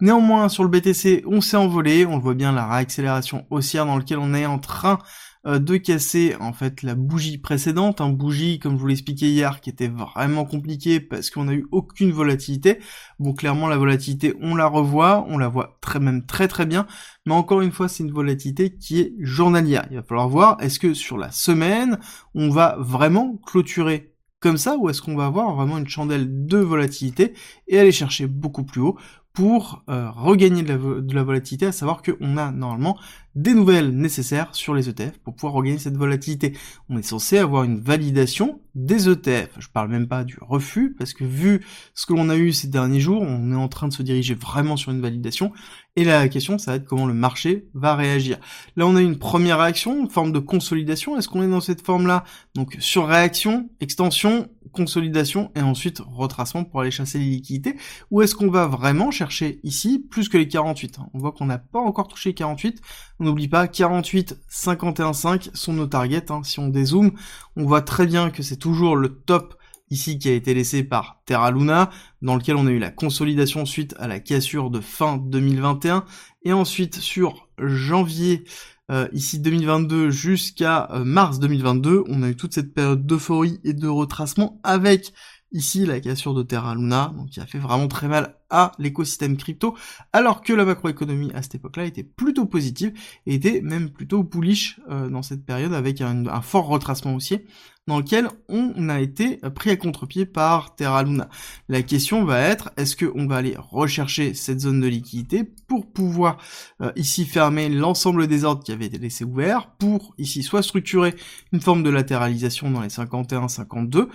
Néanmoins, 0.00 0.48
sur 0.48 0.64
le 0.64 0.70
BTC, 0.70 1.24
on 1.26 1.40
s'est 1.40 1.56
envolé, 1.56 2.06
on 2.06 2.16
le 2.16 2.22
voit 2.22 2.34
bien 2.34 2.52
la 2.52 2.66
réaccélération 2.66 3.46
haussière 3.50 3.86
dans 3.86 3.96
lequel 3.96 4.18
on 4.18 4.34
est 4.34 4.46
en 4.46 4.58
train 4.58 4.98
euh, 5.46 5.58
de 5.58 5.78
casser 5.78 6.36
en 6.38 6.52
fait 6.52 6.82
la 6.82 6.94
bougie 6.94 7.38
précédente, 7.38 8.02
un 8.02 8.10
bougie 8.10 8.58
comme 8.58 8.74
je 8.74 8.80
vous 8.80 8.86
l'expliquais 8.86 9.30
hier 9.30 9.62
qui 9.62 9.70
était 9.70 9.88
vraiment 9.88 10.44
compliqué 10.44 11.00
parce 11.00 11.30
qu'on 11.30 11.48
a 11.48 11.54
eu 11.54 11.66
aucune 11.72 12.12
volatilité. 12.12 12.78
Bon 13.18 13.32
clairement 13.32 13.66
la 13.66 13.78
volatilité 13.78 14.34
on 14.42 14.54
la 14.54 14.66
revoit, 14.66 15.24
on 15.28 15.38
la 15.38 15.48
voit 15.48 15.78
très 15.80 15.98
même 15.98 16.26
très 16.26 16.46
très 16.46 16.66
bien, 16.66 16.86
mais 17.24 17.32
encore 17.32 17.62
une 17.62 17.72
fois 17.72 17.88
c'est 17.88 18.02
une 18.02 18.12
volatilité 18.12 18.76
qui 18.76 19.00
est 19.00 19.14
journalière. 19.18 19.86
Il 19.90 19.96
va 19.96 20.02
falloir 20.02 20.28
voir 20.28 20.56
est-ce 20.60 20.78
que 20.78 20.92
sur 20.92 21.16
la 21.16 21.30
semaine 21.30 21.98
on 22.34 22.50
va 22.50 22.76
vraiment 22.78 23.38
clôturer 23.38 24.12
comme 24.40 24.56
ça 24.56 24.76
ou 24.76 24.88
est-ce 24.88 25.02
qu'on 25.02 25.16
va 25.16 25.26
avoir 25.26 25.54
vraiment 25.54 25.78
une 25.78 25.88
chandelle 25.88 26.46
de 26.46 26.58
volatilité 26.58 27.34
et 27.68 27.78
aller 27.78 27.92
chercher 27.92 28.26
beaucoup 28.26 28.64
plus 28.64 28.80
haut 28.80 28.98
pour 29.40 29.82
euh, 29.88 30.10
regagner 30.10 30.62
de 30.62 31.14
la, 31.14 31.22
volatilité, 31.22 31.64
à 31.64 31.72
savoir 31.72 32.02
qu'on 32.02 32.36
a 32.36 32.52
normalement 32.52 32.98
des 33.34 33.54
nouvelles 33.54 33.88
nécessaires 33.96 34.54
sur 34.54 34.74
les 34.74 34.90
ETF 34.90 35.16
pour 35.24 35.34
pouvoir 35.34 35.54
regagner 35.54 35.78
cette 35.78 35.96
volatilité. 35.96 36.52
On 36.90 36.98
est 36.98 37.02
censé 37.02 37.38
avoir 37.38 37.64
une 37.64 37.80
validation 37.80 38.60
des 38.74 39.08
ETF. 39.08 39.48
Je 39.58 39.68
parle 39.68 39.88
même 39.88 40.08
pas 40.08 40.24
du 40.24 40.36
refus, 40.42 40.94
parce 40.98 41.14
que 41.14 41.24
vu 41.24 41.64
ce 41.94 42.04
que 42.04 42.12
l'on 42.12 42.28
a 42.28 42.36
eu 42.36 42.52
ces 42.52 42.68
derniers 42.68 43.00
jours, 43.00 43.22
on 43.22 43.50
est 43.50 43.56
en 43.56 43.68
train 43.68 43.88
de 43.88 43.94
se 43.94 44.02
diriger 44.02 44.34
vraiment 44.34 44.76
sur 44.76 44.92
une 44.92 45.00
validation. 45.00 45.52
Et 45.96 46.04
la 46.04 46.28
question, 46.28 46.58
ça 46.58 46.72
va 46.72 46.76
être 46.76 46.84
comment 46.84 47.06
le 47.06 47.14
marché 47.14 47.66
va 47.72 47.96
réagir. 47.96 48.36
Là, 48.76 48.86
on 48.86 48.94
a 48.94 49.00
une 49.00 49.18
première 49.18 49.58
réaction, 49.58 50.02
une 50.02 50.10
forme 50.10 50.32
de 50.32 50.38
consolidation. 50.38 51.16
Est-ce 51.16 51.28
qu'on 51.28 51.42
est 51.42 51.48
dans 51.48 51.62
cette 51.62 51.80
forme-là? 51.80 52.24
Donc, 52.54 52.76
sur 52.78 53.06
réaction, 53.06 53.70
extension, 53.80 54.50
consolidation 54.72 55.50
et 55.54 55.60
ensuite 55.60 56.00
retracement 56.06 56.64
pour 56.64 56.80
aller 56.80 56.90
chasser 56.90 57.18
les 57.18 57.24
liquidités 57.24 57.76
Ou 58.10 58.22
est-ce 58.22 58.34
qu'on 58.34 58.50
va 58.50 58.66
vraiment 58.66 59.10
chercher 59.10 59.60
ici 59.62 60.04
plus 60.10 60.28
que 60.28 60.38
les 60.38 60.48
48 60.48 60.98
On 61.14 61.18
voit 61.18 61.32
qu'on 61.32 61.46
n'a 61.46 61.58
pas 61.58 61.80
encore 61.80 62.08
touché 62.08 62.34
48. 62.34 62.80
On 63.18 63.24
n'oublie 63.24 63.48
pas 63.48 63.68
48, 63.68 64.38
51,5 64.50 65.54
sont 65.54 65.72
nos 65.72 65.86
targets. 65.86 66.30
Hein. 66.30 66.42
Si 66.44 66.58
on 66.58 66.68
dézoome, 66.68 67.12
on 67.56 67.64
voit 67.64 67.82
très 67.82 68.06
bien 68.06 68.30
que 68.30 68.42
c'est 68.42 68.56
toujours 68.56 68.96
le 68.96 69.20
top 69.20 69.56
ici 69.90 70.18
qui 70.18 70.28
a 70.28 70.32
été 70.32 70.54
laissé 70.54 70.84
par 70.84 71.20
Terra 71.26 71.50
Luna, 71.50 71.90
dans 72.22 72.36
lequel 72.36 72.56
on 72.56 72.66
a 72.66 72.70
eu 72.70 72.78
la 72.78 72.90
consolidation 72.90 73.66
suite 73.66 73.94
à 73.98 74.06
la 74.06 74.20
cassure 74.20 74.70
de 74.70 74.80
fin 74.80 75.16
2021, 75.16 76.04
et 76.44 76.52
ensuite 76.52 76.96
sur 76.96 77.48
janvier 77.58 78.44
euh, 78.90 79.08
ici 79.12 79.38
2022 79.38 80.10
jusqu'à 80.10 80.88
euh, 80.90 81.04
mars 81.04 81.38
2022, 81.38 82.04
on 82.08 82.22
a 82.22 82.28
eu 82.28 82.36
toute 82.36 82.54
cette 82.54 82.74
période 82.74 83.06
d'euphorie 83.06 83.60
et 83.62 83.72
de 83.72 83.86
retracement 83.86 84.60
avec 84.64 85.12
ici 85.52 85.86
la 85.86 86.00
cassure 86.00 86.34
de 86.34 86.42
Terra 86.42 86.74
Luna, 86.74 87.12
donc 87.16 87.30
qui 87.30 87.40
a 87.40 87.46
fait 87.46 87.58
vraiment 87.58 87.88
très 87.88 88.08
mal 88.08 88.36
à 88.50 88.72
l'écosystème 88.78 89.36
crypto, 89.36 89.76
alors 90.12 90.42
que 90.42 90.52
la 90.52 90.64
macroéconomie 90.64 91.30
à 91.34 91.42
cette 91.42 91.56
époque-là 91.56 91.84
était 91.84 92.02
plutôt 92.02 92.46
positive 92.46 92.92
et 93.26 93.34
était 93.34 93.60
même 93.60 93.90
plutôt 93.90 94.22
bullish 94.22 94.80
euh, 94.90 95.08
dans 95.08 95.22
cette 95.22 95.44
période 95.44 95.72
avec 95.72 96.00
un, 96.00 96.40
fort 96.42 96.66
retracement 96.66 97.14
haussier 97.14 97.46
dans 97.86 97.98
lequel 97.98 98.28
on 98.48 98.88
a 98.88 99.00
été 99.00 99.38
pris 99.54 99.70
à 99.70 99.76
contre-pied 99.76 100.24
par 100.24 100.76
Terra 100.76 101.02
Luna. 101.02 101.28
La 101.68 101.82
question 101.82 102.24
va 102.24 102.38
être, 102.40 102.70
est-ce 102.76 102.96
qu'on 102.96 103.26
va 103.26 103.36
aller 103.36 103.56
rechercher 103.58 104.34
cette 104.34 104.60
zone 104.60 104.80
de 104.80 104.86
liquidité 104.86 105.44
pour 105.66 105.90
pouvoir 105.90 106.38
euh, 106.82 106.92
ici 106.94 107.24
fermer 107.24 107.68
l'ensemble 107.68 108.28
des 108.28 108.44
ordres 108.44 108.62
qui 108.62 108.70
avaient 108.70 108.86
été 108.86 108.98
laissés 108.98 109.24
ouverts, 109.24 109.72
pour 109.78 110.14
ici 110.18 110.42
soit 110.42 110.62
structurer 110.62 111.16
une 111.52 111.60
forme 111.60 111.82
de 111.82 111.90
latéralisation 111.90 112.70
dans 112.70 112.82
les 112.82 112.88
51-52, 112.88 114.08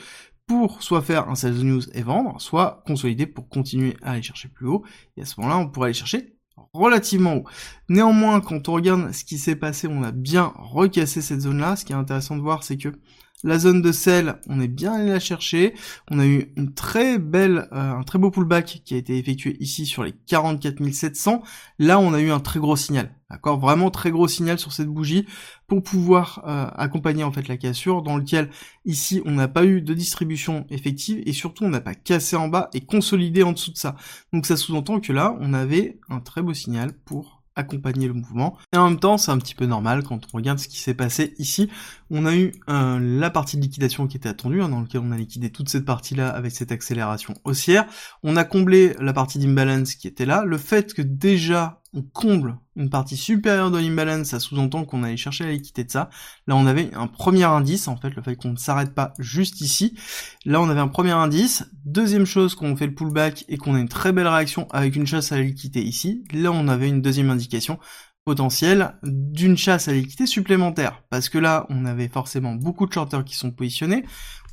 pour 0.48 0.84
soit 0.84 1.02
faire 1.02 1.30
un 1.30 1.36
sales 1.36 1.64
news 1.64 1.82
et 1.94 2.04
vendre, 2.04 2.40
soit 2.40 2.84
consolider 2.86 3.26
pour 3.26 3.50
continuer 3.50 3.98
à 4.02 4.12
aller 4.12 4.22
chercher 4.22 4.48
plus 4.48 4.68
haut. 4.68 4.84
Et 5.18 5.22
à 5.22 5.26
ce 5.26 5.40
moment-là, 5.40 5.58
on 5.58 5.70
pourrait 5.70 5.88
aller 5.88 5.94
chercher 5.94 6.36
relativement 6.74 7.36
haut. 7.36 7.44
Néanmoins, 7.90 8.42
quand 8.42 8.70
on 8.70 8.74
regarde 8.74 9.12
ce 9.12 9.24
qui 9.24 9.38
s'est 9.38 9.56
passé, 9.56 9.88
on 9.88 10.04
a 10.04 10.12
bien 10.12 10.54
recassé 10.56 11.22
cette 11.22 11.42
zone-là. 11.42 11.76
Ce 11.76 11.86
qui 11.86 11.94
est 11.94 11.96
intéressant 11.96 12.36
de 12.36 12.42
voir, 12.42 12.64
c'est 12.64 12.78
que 12.78 12.90
la 13.44 13.60
zone 13.60 13.82
de 13.82 13.92
sel, 13.92 14.40
on 14.48 14.60
est 14.60 14.68
bien 14.68 14.94
allé 14.94 15.10
la 15.10 15.20
chercher. 15.20 15.74
On 16.10 16.20
a 16.20 16.26
eu 16.26 16.52
une 16.56 16.74
très 16.74 17.20
belle, 17.20 17.68
euh, 17.74 17.92
un 17.92 18.04
très 18.04 18.18
beau 18.18 18.32
pullback 18.32 18.82
qui 18.86 18.96
a 18.96 18.98
été 18.98 19.18
effectué 19.18 19.58
ici 19.60 19.86
sur 19.86 20.04
les 20.04 20.14
44 20.14 20.92
700. 20.92 21.44
Là, 21.80 22.00
on 22.00 22.14
a 22.14 22.22
eu 22.22 22.32
un 22.32 22.40
très 22.40 22.60
gros 22.60 22.76
signal. 22.76 23.12
D'accord? 23.36 23.60
Vraiment 23.60 23.92
très 23.92 24.12
gros 24.12 24.30
signal 24.30 24.58
sur 24.58 24.72
cette 24.72 24.88
bougie 24.88 25.26
pour 25.68 25.84
pouvoir 25.84 26.42
euh, 26.48 26.68
accompagner 26.78 27.26
en 27.26 27.34
fait 27.34 27.50
la 27.50 27.58
cassure 27.58 28.02
dans 28.02 28.16
lequel 28.16 28.50
ici 28.86 29.22
on 29.26 29.32
n'a 29.32 29.50
pas 29.50 29.66
eu 29.66 29.82
de 29.82 29.94
distribution 29.94 30.66
effective 30.70 31.22
et 31.26 31.34
surtout 31.34 31.66
on 31.66 31.70
n'a 31.70 31.82
pas 31.82 31.96
cassé 31.96 32.38
en 32.38 32.48
bas 32.48 32.70
et 32.74 32.80
consolidé 32.80 33.44
en 33.44 33.52
dessous 33.52 33.74
de 33.74 33.78
ça. 33.78 33.98
Donc 34.32 34.46
ça 34.46 34.56
sous-entend 34.56 35.02
que 35.02 35.12
là 35.12 35.36
on 35.42 35.54
avait 35.54 36.00
un 36.08 36.22
très 36.22 36.42
beau 36.42 36.54
signal 36.54 36.94
pour 36.94 37.36
accompagner 37.56 38.08
le 38.08 38.14
mouvement. 38.14 38.58
Et 38.74 38.78
en 38.78 38.90
même 38.90 39.00
temps, 39.00 39.18
c'est 39.18 39.32
un 39.32 39.38
petit 39.38 39.56
peu 39.56 39.66
normal 39.66 40.04
quand 40.04 40.20
on 40.34 40.38
regarde 40.38 40.60
ce 40.60 40.68
qui 40.68 40.80
s'est 40.80 40.94
passé 40.94 41.34
ici. 41.38 41.70
On 42.12 42.26
a 42.26 42.36
eu 42.36 42.52
euh, 42.70 43.00
la 43.00 43.30
partie 43.30 43.58
de 43.58 43.62
liquidation 43.62 44.08
qui 44.08 44.18
était 44.18 44.30
attendue, 44.30 44.62
hein, 44.62 44.70
dans 44.70 44.82
lequel 44.82 45.02
on 45.04 45.12
a 45.12 45.18
liquidé 45.18 45.50
toute 45.50 45.70
cette 45.70 45.86
partie-là 45.86 46.30
avec 46.30 46.52
cette 46.52 46.72
accélération 46.72 47.34
haussière. 47.46 47.86
On 48.24 48.36
a 48.36 48.44
comblé 48.44 48.94
la 49.00 49.14
partie 49.14 49.40
d'imbalance 49.40 49.96
qui 49.96 50.08
était 50.08 50.26
là. 50.26 50.44
Le 50.46 50.58
fait 50.58 50.94
que 50.94 51.02
déjà 51.02 51.82
on 51.96 52.02
comble 52.02 52.58
une 52.76 52.90
partie 52.90 53.16
supérieure 53.16 53.72
de 53.72 53.78
l'imbalance, 53.78 54.28
ça 54.28 54.40
sous-entend 54.40 54.84
qu'on 54.84 55.04
allait 55.04 55.18
chercher 55.18 55.46
la 55.46 55.52
liquidité 55.52 55.86
de 55.86 55.92
ça. 55.92 56.10
Là, 56.46 56.56
on 56.56 56.66
avait 56.66 56.94
un 56.94 57.08
premier 57.08 57.46
indice, 57.46 57.88
en 57.88 57.96
fait, 57.96 58.10
le 58.10 58.22
fait 58.22 58.36
qu'on 58.36 58.52
ne 58.52 58.58
s'arrête 58.58 58.94
pas 58.94 59.14
juste 59.18 59.62
ici. 59.62 59.98
Là, 60.46 60.62
on 60.62 60.70
avait 60.70 60.82
un 60.82 60.90
premier 60.90 61.12
indice. 61.12 61.64
Deuxième 61.86 62.26
chose, 62.26 62.54
qu'on 62.54 62.76
fait 62.76 62.88
le 62.88 62.94
pullback 62.94 63.46
et 63.48 63.58
qu'on 63.58 63.76
a 63.76 63.80
une 63.80 63.88
très 63.88 64.12
belle 64.12 64.28
réaction 64.28 64.68
avec 64.72 64.96
une 64.96 65.08
chasse 65.08 65.32
à 65.32 65.38
la 65.38 65.44
liquidité 65.44 65.82
ici. 65.82 66.26
Là, 66.34 66.52
on 66.52 66.68
avait 66.68 66.90
une 66.90 67.02
deuxième 67.02 67.30
indication 67.30 67.80
potentiel 68.26 68.96
d'une 69.04 69.56
chasse 69.56 69.88
à 69.88 69.94
liquidité 69.94 70.26
supplémentaire. 70.26 71.04
Parce 71.10 71.30
que 71.30 71.38
là, 71.38 71.66
on 71.70 71.86
avait 71.86 72.10
forcément 72.10 72.56
beaucoup 72.56 72.88
de 72.88 72.92
shorters 72.92 73.24
qui 73.24 73.36
sont 73.36 73.52
positionnés. 73.52 74.04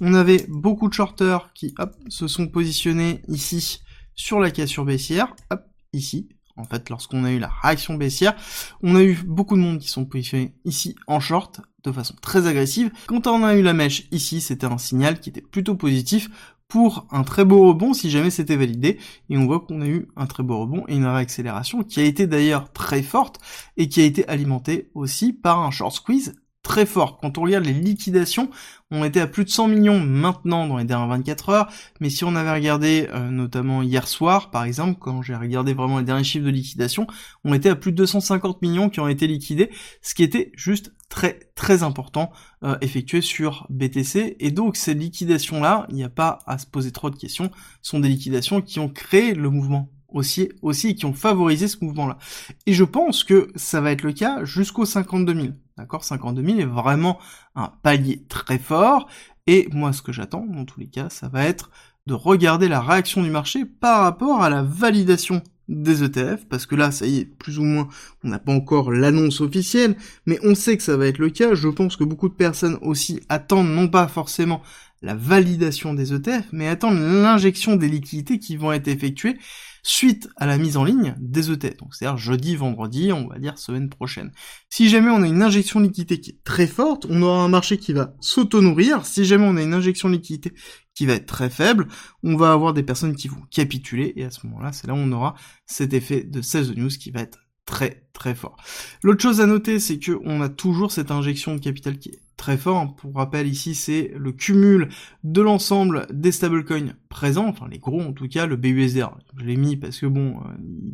On 0.01 0.15
avait 0.15 0.47
beaucoup 0.49 0.89
de 0.89 0.95
shorters 0.95 1.53
qui, 1.55 1.75
se 2.09 2.29
sont 2.29 2.47
positionnés 2.47 3.23
ici 3.29 3.83
sur 4.15 4.39
la 4.39 4.51
cassure 4.51 4.85
baissière, 4.85 5.35
hop, 5.51 5.63
ici. 5.93 6.29
En 6.57 6.65
fait, 6.65 6.91
lorsqu'on 6.91 7.25
a 7.25 7.33
eu 7.33 7.39
la 7.39 7.51
réaction 7.63 7.95
baissière, 7.95 8.35
on 8.83 8.97
a 8.97 9.03
eu 9.03 9.15
beaucoup 9.27 9.57
de 9.57 9.63
monde 9.63 9.79
qui 9.79 9.89
sont 9.89 10.05
positionnés 10.05 10.55
ici 10.65 10.97
en 11.07 11.21
short 11.21 11.61
de 11.85 11.93
façon 11.93 12.15
très 12.21 12.47
agressive. 12.47 12.91
Quand 13.07 13.27
on 13.27 13.45
a 13.45 13.55
eu 13.55 13.63
la 13.63 13.73
mèche 13.73 14.05
ici, 14.13 14.41
c'était 14.41 14.67
un 14.67 14.79
signal 14.79 15.21
qui 15.21 15.31
était 15.31 15.41
plutôt 15.41 15.75
positif 15.75 16.31
pour 16.69 17.07
un 17.11 17.23
très 17.23 17.45
beau 17.45 17.69
rebond 17.69 17.93
si 17.93 18.11
jamais 18.11 18.31
c'était 18.31 18.57
validé. 18.57 18.99
Et 19.29 19.37
on 19.37 19.47
voit 19.47 19.61
qu'on 19.61 19.83
a 19.83 19.87
eu 19.87 20.09
un 20.17 20.27
très 20.27 20.43
beau 20.43 20.59
rebond 20.59 20.85
et 20.89 20.95
une 20.95 21.07
réaccélération 21.07 21.83
qui 21.83 22.01
a 22.01 22.05
été 22.05 22.27
d'ailleurs 22.27 22.73
très 22.73 23.03
forte 23.03 23.41
et 23.77 23.89
qui 23.89 24.01
a 24.01 24.05
été 24.05 24.27
alimentée 24.27 24.91
aussi 24.95 25.35
par 25.35 25.61
un 25.61 25.71
short 25.71 25.95
squeeze 25.95 26.35
très 26.63 26.87
fort. 26.87 27.19
Quand 27.19 27.39
on 27.39 27.43
regarde 27.43 27.65
les 27.65 27.73
liquidations, 27.73 28.51
on 28.91 29.05
était 29.05 29.21
à 29.21 29.27
plus 29.27 29.45
de 29.45 29.51
100 29.51 29.69
millions 29.69 29.99
maintenant 29.99 30.67
dans 30.67 30.77
les 30.77 30.85
dernières 30.85 31.09
24 31.09 31.49
heures, 31.49 31.69
mais 32.01 32.09
si 32.09 32.25
on 32.25 32.37
avait 32.37 32.53
regardé 32.53 33.09
euh, 33.13 33.31
notamment 33.31 33.83
hier 33.83 34.07
soir 34.07 34.51
par 34.51 34.65
exemple, 34.65 34.99
quand 35.01 35.23
j'ai 35.23 35.35
regardé 35.35 35.75
vraiment 35.75 35.99
les 35.99 36.05
derniers 36.05 36.25
chiffres 36.25 36.45
de 36.45 36.51
liquidation, 36.51 37.07
on 37.45 37.53
était 37.53 37.71
à 37.71 37.75
plus 37.75 37.91
de 37.91 37.97
250 37.97 38.63
millions 38.63 38.91
qui 38.91 39.01
ont 39.01 39.09
été 39.09 39.27
liquidés, 39.27 39.71
ce 40.03 40.15
qui 40.15 40.23
était 40.23 40.53
juste 40.55 40.93
très 41.09 41.41
très 41.55 41.83
important 41.83 42.31
euh, 42.63 42.77
effectué 42.81 43.21
sur 43.21 43.67
BTC 43.69 44.37
et 44.39 44.51
donc 44.51 44.77
ces 44.77 44.95
liquidations 44.95 45.61
là, 45.61 45.87
il 45.89 45.97
n'y 45.97 46.05
a 46.05 46.09
pas 46.09 46.39
à 46.47 46.59
se 46.59 46.67
poser 46.67 46.93
trop 46.93 47.11
de 47.11 47.17
questions, 47.17 47.51
sont 47.83 47.99
des 47.99 48.09
liquidations 48.09 48.63
qui 48.63 48.79
ont 48.79 48.89
créé 48.89 49.35
le 49.35 49.51
mouvement 49.51 49.91
aussi 50.13 50.51
aussi 50.63 50.95
qui 50.95 51.07
ont 51.07 51.13
favorisé 51.13 51.69
ce 51.69 51.83
mouvement 51.83 52.07
là. 52.07 52.19
Et 52.67 52.73
je 52.73 52.85
pense 52.85 53.25
que 53.25 53.51
ça 53.57 53.81
va 53.81 53.93
être 53.93 54.03
le 54.03 54.13
cas 54.13 54.45
jusqu'au 54.45 54.85
52 54.85 55.35
000. 55.35 55.47
D'accord? 55.77 56.05
52 56.05 56.45
000 56.45 56.59
est 56.61 56.65
vraiment 56.65 57.19
un 57.55 57.73
palier 57.83 58.25
très 58.29 58.59
fort 58.59 59.09
et 59.47 59.69
moi 59.73 59.93
ce 59.93 60.03
que 60.03 60.13
j'attends 60.13 60.47
dans 60.47 60.65
tous 60.65 60.81
les 60.81 60.89
cas, 60.89 61.09
ça 61.11 61.29
va 61.29 61.45
être 61.45 61.71
de 62.07 62.15
regarder 62.15 62.69
la 62.69 62.81
réaction 62.81 63.23
du 63.23 63.31
marché 63.31 63.65
par 63.65 64.03
rapport 64.03 64.43
à 64.43 64.51
la 64.51 64.63
validation 64.63 65.43
des 65.69 66.03
ETF, 66.03 66.47
parce 66.49 66.67
que 66.67 66.75
là, 66.75 66.91
ça 66.91 67.07
y 67.07 67.19
est, 67.19 67.25
plus 67.25 67.59
ou 67.59 67.63
moins, 67.63 67.89
on 68.25 68.29
n'a 68.29 68.39
pas 68.39 68.53
encore 68.53 68.91
l'annonce 68.91 69.41
officielle, 69.41 69.97
mais 70.27 70.39
on 70.43 70.55
sait 70.55 70.77
que 70.77 70.83
ça 70.83 70.97
va 70.97 71.07
être 71.07 71.19
le 71.19 71.31
cas. 71.31 71.55
Je 71.55 71.69
pense 71.69 71.97
que 71.97 72.05
beaucoup 72.05 72.29
de 72.29 72.35
personnes 72.35 72.79
aussi 72.83 73.21
attendent 73.29 73.71
non 73.71 73.89
pas 73.89 74.09
forcément 74.09 74.63
la 75.03 75.15
validation 75.15 75.95
des 75.95 76.13
ETF, 76.13 76.47
mais 76.53 76.69
attendent 76.69 76.99
l'injection 76.99 77.77
des 77.77 77.89
liquidités 77.89 78.39
qui 78.39 78.57
vont 78.57 78.73
être 78.73 78.89
effectuées 78.89 79.39
suite 79.83 80.29
à 80.37 80.47
la 80.47 80.59
mise 80.59 80.77
en 80.77 80.85
ligne 80.85 81.15
des 81.19 81.51
ETF. 81.51 81.77
Donc 81.79 81.95
c'est-à-dire 81.95 82.17
jeudi, 82.17 82.57
vendredi, 82.57 83.13
on 83.13 83.27
va 83.29 83.39
dire 83.39 83.59
semaine 83.59 83.89
prochaine. 83.89 84.31
Si 84.71 84.89
jamais 84.89 85.11
on 85.11 85.23
a 85.23 85.27
une 85.27 85.43
injection 85.43 85.81
de 85.81 85.87
liquidité 85.87 86.21
qui 86.21 86.31
est 86.31 86.45
très 86.45 86.67
forte, 86.67 87.07
on 87.11 87.21
aura 87.23 87.43
un 87.43 87.49
marché 87.49 87.79
qui 87.79 87.93
va 87.93 88.15
s'auto-nourrir. 88.21 89.05
Si 89.05 89.25
jamais 89.25 89.45
on 89.47 89.57
a 89.57 89.63
une 89.63 89.75
injection 89.75 90.09
de 90.09 90.15
liquidité 90.15 90.53
qui 90.95 91.07
va 91.07 91.15
être 91.15 91.27
très 91.27 91.51
faible, 91.51 91.89
on 92.23 92.37
va 92.37 92.53
avoir 92.53 92.73
des 92.73 92.83
personnes 92.83 93.17
qui 93.17 93.29
vont 93.29 93.43
capituler 93.51 94.13
et 94.17 94.25
à 94.25 94.31
ce 94.31 94.47
moment-là, 94.47 94.73
c'est 94.73 94.87
là 94.87 94.95
où 94.95 94.99
on 94.99 95.13
aura 95.13 95.35
cet 95.67 95.95
effet 95.95 96.23
de 96.23 96.41
16 96.41 96.77
news 96.77 96.89
qui 96.89 97.11
va 97.11 97.21
être 97.21 97.39
très 97.67 98.09
très 98.13 98.35
fort. 98.35 98.57
L'autre 99.03 99.23
chose 99.23 99.41
à 99.41 99.47
noter, 99.47 99.81
c'est 99.81 99.99
que 99.99 100.19
on 100.25 100.41
a 100.43 100.49
toujours 100.49 100.93
cette 100.93 101.11
injection 101.11 101.55
de 101.55 101.61
capital 101.61 101.99
qui 101.99 102.11
est 102.11 102.21
très 102.43 102.59
fort. 102.59 102.97
Pour 102.97 103.15
rappel, 103.15 103.47
ici, 103.47 103.77
c'est 103.77 104.13
le 104.17 104.33
cumul 104.33 104.89
de 105.23 105.41
l'ensemble 105.41 106.09
des 106.13 106.33
stablecoins 106.33 106.95
présents, 107.09 107.47
enfin 107.47 107.69
les 107.71 107.79
gros 107.79 108.01
en 108.01 108.13
tout 108.13 108.27
cas, 108.27 108.47
le 108.47 108.57
BUSDR. 108.57 109.17
Je 109.39 109.45
l'ai 109.45 109.57
mis 109.57 109.77
parce 109.77 110.01
que 110.01 110.07
bon, 110.07 110.39
euh, 110.39 110.49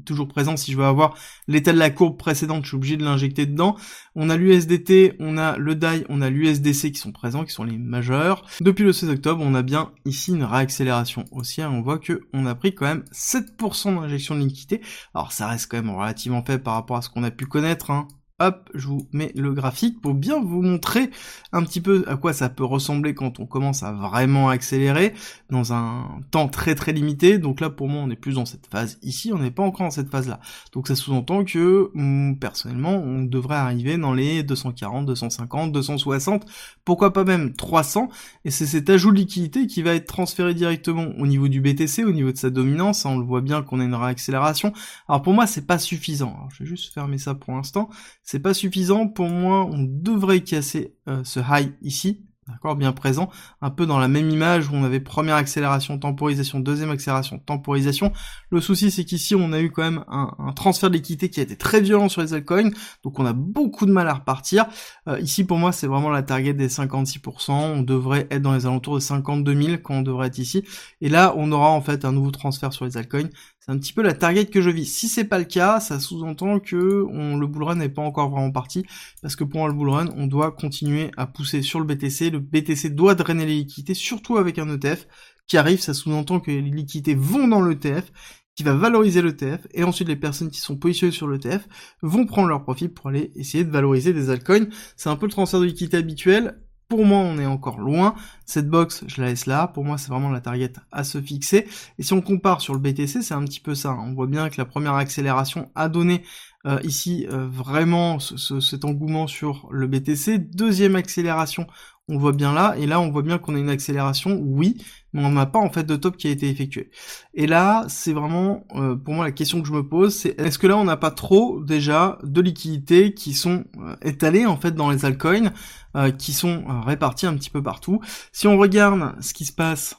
toujours 0.05 0.29
présent. 0.29 0.59
Si 0.59 0.73
je 0.73 0.77
veux 0.77 0.85
avoir 0.85 1.17
l'état 1.47 1.73
de 1.73 1.79
la 1.79 1.89
courbe 1.89 2.19
précédente, 2.19 2.65
je 2.65 2.69
suis 2.69 2.77
obligé 2.77 2.97
de 2.99 3.05
l'injecter 3.05 3.47
dedans. 3.47 3.77
On 4.15 4.29
a 4.29 4.37
l'USDT, 4.37 5.15
on 5.21 5.39
a 5.39 5.57
le 5.57 5.75
DAI, 5.75 6.05
on 6.11 6.21
a 6.21 6.29
l'USDC 6.29 6.93
qui 6.93 6.99
sont 6.99 7.13
présents, 7.13 7.45
qui 7.45 7.53
sont 7.53 7.65
les 7.65 7.79
majeurs. 7.79 8.45
Depuis 8.61 8.85
le 8.85 8.93
16 8.93 9.09
octobre, 9.09 9.43
on 9.43 9.55
a 9.55 9.63
bien 9.63 9.93
ici 10.05 10.33
une 10.33 10.45
réaccélération 10.45 11.25
haussière. 11.31 11.73
On 11.73 11.81
voit 11.81 11.99
que 11.99 12.21
on 12.35 12.45
a 12.45 12.55
pris 12.55 12.75
quand 12.75 12.85
même 12.85 13.05
7% 13.15 13.99
d'injection 13.99 14.35
de 14.35 14.41
liquidité. 14.41 14.83
Alors 15.15 15.33
ça 15.33 15.49
reste 15.49 15.71
quand 15.71 15.79
même 15.79 15.97
relativement 15.97 16.45
faible 16.45 16.63
par 16.63 16.75
rapport 16.75 16.99
à 16.99 17.03
ce 17.03 17.09
qu'on 17.09 17.23
a 17.23 17.31
pu 17.31 17.47
connaître. 17.47 17.91
Hein. 17.91 18.07
Hop, 18.41 18.71
je 18.73 18.87
vous 18.87 19.09
mets 19.13 19.33
le 19.35 19.53
graphique 19.53 20.01
pour 20.01 20.15
bien 20.15 20.41
vous 20.41 20.63
montrer 20.63 21.11
un 21.51 21.65
petit 21.65 21.81
peu 21.81 22.05
à 22.07 22.17
quoi 22.17 22.33
ça 22.33 22.49
peut 22.49 22.65
ressembler 22.65 23.13
quand 23.13 23.41
on 23.41 23.47
commence 23.47 23.83
à 23.83 23.91
vraiment 23.91 24.49
accélérer 24.49 25.13
dans 25.51 25.73
un 25.73 26.21
temps 26.31 26.47
très 26.47 26.77
très 26.77 26.93
limité. 26.93 27.39
Donc 27.39 27.59
là, 27.59 27.69
pour 27.69 27.89
moi, 27.89 28.01
on 28.01 28.11
est 28.11 28.17
plus 28.17 28.37
dans 28.37 28.47
cette 28.47 28.69
phase 28.69 29.01
ici, 29.03 29.33
on 29.33 29.39
n'est 29.39 29.51
pas 29.51 29.65
encore 29.65 29.87
dans 29.87 29.91
cette 29.91 30.09
phase-là. 30.09 30.39
Donc 30.73 30.87
ça 30.87 30.95
sous-entend 30.95 31.45
que, 31.45 31.91
mm, 31.95 32.39
personnellement, 32.39 32.95
on 32.95 33.25
devrait 33.25 33.57
arriver 33.57 33.97
dans 33.97 34.15
les 34.15 34.45
240, 34.45 35.05
250, 35.05 35.73
260, 35.73 36.47
pourquoi 36.85 37.13
pas 37.13 37.25
même 37.25 37.55
300. 37.55 38.09
Et 38.45 38.53
c'est 38.53 38.67
cet 38.67 38.89
ajout 38.89 39.11
de 39.11 39.17
liquidité 39.17 39.67
qui 39.67 39.83
va 39.83 39.95
être 39.95 40.07
transféré 40.07 40.55
directement 40.55 41.09
au 41.19 41.27
niveau 41.27 41.49
du 41.49 41.61
BTC, 41.61 42.05
au 42.05 42.13
niveau 42.13 42.31
de 42.31 42.39
sa 42.39 42.51
dominance. 42.51 43.05
On 43.05 43.19
le 43.19 43.25
voit 43.25 43.41
bien 43.41 43.63
qu'on 43.63 43.81
a 43.81 43.85
une 43.85 43.97
réaccélération. 43.97 44.73
Alors 45.09 45.23
pour 45.23 45.33
moi, 45.33 45.49
c'est 45.49 45.67
pas 45.67 45.79
suffisant. 45.81 46.49
Je 46.53 46.63
vais 46.63 46.69
juste 46.69 46.95
fermer 46.95 47.19
ça 47.19 47.35
pour 47.35 47.55
l'instant 47.55 47.91
c'est 48.29 48.41
pas 48.41 48.53
suffisant. 48.53 49.09
Pour 49.09 49.31
moi, 49.31 49.65
on 49.65 49.79
devrait 49.89 50.41
casser 50.41 50.95
euh, 51.09 51.25
ce 51.25 51.41
high 51.41 51.73
ici, 51.81 52.27
d'accord, 52.47 52.77
bien 52.77 52.93
présent, 52.93 53.31
un 53.63 53.71
peu 53.71 53.87
dans 53.87 53.99
la 53.99 54.07
même 54.07 54.29
image 54.29 54.69
où 54.69 54.75
on 54.75 54.85
avait 54.85 55.01
première 55.01 55.37
accélération, 55.37 55.99
temporisation, 55.99 56.61
deuxième 56.61 56.91
accélération, 56.91 57.39
temporisation. 57.39 58.13
Le 58.51 58.61
souci, 58.61 58.91
c'est 58.91 59.07
qu'ici, 59.07 59.35
on 59.35 59.55
a 59.55 59.61
eu 59.63 59.71
quand 59.71 59.83
même 59.83 60.05
un, 60.09 60.53
transfert 60.55 60.91
d'équité 60.91 61.31
qui 61.31 61.41
a 61.41 61.43
été 61.43 61.57
très 61.57 61.81
violent 61.81 62.11
sur 62.11 62.21
les 62.21 62.35
altcoins, 62.35 62.71
donc 63.03 63.19
on 63.19 63.25
a 63.25 63.33
beaucoup 63.33 63.87
de 63.87 63.93
mal 63.93 64.07
à 64.09 64.13
repartir. 64.13 64.67
Euh, 65.09 65.19
ici, 65.21 65.45
pour 65.45 65.57
moi, 65.57 65.73
c'est 65.73 65.87
vraiment 65.87 66.11
la 66.11 66.23
target 66.23 66.53
des 66.53 66.69
56%. 66.69 67.51
On 67.51 67.81
devrait 67.81 68.27
être 68.31 68.43
dans 68.43 68.53
les 68.53 68.67
alentours 68.67 68.97
de 68.97 69.01
52 69.01 69.63
000 69.63 69.77
quand 69.83 69.95
on 69.95 70.03
devrait 70.03 70.27
être 70.27 70.39
ici. 70.39 70.65
Et 71.01 71.09
là, 71.09 71.33
on 71.39 71.51
aura 71.51 71.71
en 71.71 71.81
fait 71.81 72.05
un 72.05 72.13
nouveau 72.13 72.31
transfert 72.31 72.75
sur 72.75 72.85
les 72.85 72.99
altcoins 72.99 73.31
c'est 73.69 73.75
un 73.75 73.79
petit 73.79 73.93
peu 73.93 74.01
la 74.01 74.15
target 74.15 74.47
que 74.47 74.63
je 74.63 74.71
vis. 74.71 74.87
Si 74.87 75.09
c'est 75.09 75.25
pas 75.25 75.39
le 75.39 75.45
cas, 75.45 75.79
ça 75.79 76.01
sous-entend 76.01 76.59
que 76.59 77.05
on, 77.11 77.37
le 77.37 77.47
bullrun 77.47 77.75
n'est 77.75 77.91
pas 77.91 78.01
encore 78.01 78.31
vraiment 78.31 78.51
parti, 78.51 78.87
parce 79.21 79.37
que 79.37 79.45
pour 79.45 79.69
le 79.69 79.75
bullrun, 79.75 80.09
on 80.17 80.27
doit 80.27 80.53
continuer 80.53 81.11
à 81.19 81.27
pousser 81.27 81.61
sur 81.61 81.79
le 81.79 81.85
BTC. 81.85 82.31
Le 82.31 82.39
BTC 82.39 82.89
doit 82.89 83.15
drainer 83.15 83.45
les 83.45 83.57
liquidités, 83.57 83.93
surtout 83.93 84.39
avec 84.39 84.59
un 84.59 84.75
ETF 84.75 85.07
qui 85.47 85.59
arrive. 85.59 85.81
Ça 85.81 85.93
sous-entend 85.93 86.41
que 86.41 86.51
les 86.51 86.63
liquidités 86.63 87.15
vont 87.15 87.47
dans 87.47 87.61
l'ETF, 87.61 88.11
qui 88.57 88.63
va 88.63 88.73
valoriser 88.73 89.21
l'ETF, 89.21 89.67
et 89.75 89.85
ensuite 89.85 90.09
les 90.09 90.17
personnes 90.17 90.51
qui 90.51 90.61
sont 90.61 90.77
positionnées 90.77 91.13
sur 91.13 91.29
l'ETF 91.29 91.69
vont 92.01 92.25
prendre 92.25 92.49
leur 92.49 92.63
profit 92.63 92.89
pour 92.89 93.09
aller 93.09 93.33
essayer 93.37 93.65
de 93.65 93.71
valoriser 93.71 94.15
des 94.15 94.31
altcoins. 94.31 94.69
C'est 94.97 95.11
un 95.11 95.17
peu 95.17 95.27
le 95.27 95.33
transfert 95.33 95.61
de 95.61 95.67
liquidité 95.67 95.99
habituel. 95.99 96.59
Pour 96.89 97.05
moi, 97.05 97.19
on 97.19 97.39
est 97.39 97.45
encore 97.45 97.81
loin. 97.81 98.15
Cette 98.47 98.71
box, 98.71 99.05
je 99.09 99.21
la 99.21 99.29
laisse 99.29 99.45
là. 99.45 99.67
Pour 99.67 99.85
moi, 99.85 99.99
c'est 99.99 100.09
vraiment 100.09 100.31
la 100.31 100.41
target 100.41 100.73
à 100.91 101.05
se 101.05 101.21
fixer. 101.21 101.69
Et 101.99 102.03
si 102.03 102.15
on 102.15 102.23
compare 102.23 102.63
sur 102.63 102.73
le 102.73 102.81
BTC, 102.81 103.21
c'est 103.21 103.35
un 103.35 103.45
petit 103.45 103.61
peu 103.61 103.75
ça. 103.75 103.93
On 103.93 104.15
voit 104.15 104.27
bien 104.27 104.49
que 104.49 104.57
la 104.57 104.65
première 104.65 104.95
accélération 104.95 105.71
a 105.75 105.91
donné 105.91 106.23
euh, 106.65 106.81
ici 106.85 107.27
euh, 107.31 107.47
vraiment 107.47 108.19
cet 108.21 108.87
engouement 108.87 109.27
sur 109.27 109.69
le 109.71 109.87
BTC. 109.87 110.39
Deuxième 110.39 110.97
accélération, 110.97 111.67
on 112.09 112.19
voit 112.19 112.33
bien 112.33 112.53
là. 112.53 112.75
Et 112.79 112.87
là, 112.87 113.01
on 113.01 113.11
voit 113.11 113.23
bien 113.23 113.39
qu'on 113.39 113.55
a 113.55 113.59
une 113.59 113.71
accélération, 113.71 114.39
oui, 114.43 114.77
mais 115.13 115.25
on 115.25 115.31
n'a 115.31 115.47
pas 115.47 115.59
en 115.59 115.71
fait 115.71 115.85
de 115.85 115.97
top 115.97 116.17
qui 116.17 116.29
a 116.29 116.31
été 116.31 116.49
effectué. 116.49 116.91
Et 117.35 117.47
là, 117.47 117.85
c'est 117.89 118.13
vraiment 118.13 118.65
euh, 118.75 118.97
pour 118.97 119.15
moi 119.15 119.25
la 119.25 119.33
question 119.33 119.61
que 119.61 119.69
je 119.69 119.73
me 119.73 119.87
pose, 119.87 120.15
c'est 120.15 120.39
est-ce 120.41 120.59
que 120.59 120.67
là 120.67 120.77
on 120.77 120.85
n'a 120.85 120.97
pas 120.97 121.11
trop 121.11 121.61
déjà 121.63 122.19
de 122.23 122.41
liquidités 122.41 123.15
qui 123.15 123.35
sont 123.35 123.65
euh, 123.81 123.97
étalées 124.03 124.47
en 124.47 124.57
fait 124.57 124.73
dans 124.73 124.91
les 124.91 125.05
altcoins, 125.05 125.53
euh, 125.97 126.11
qui 126.11 126.33
sont 126.33 126.65
réparties 126.85 127.27
un 127.27 127.35
petit 127.35 127.51
peu 127.51 127.63
partout? 127.63 128.01
Si 128.33 128.47
on 128.47 128.59
regarde 128.59 129.15
ce 129.23 129.35
qui 129.35 129.45
se 129.45 129.53
passe 129.53 129.97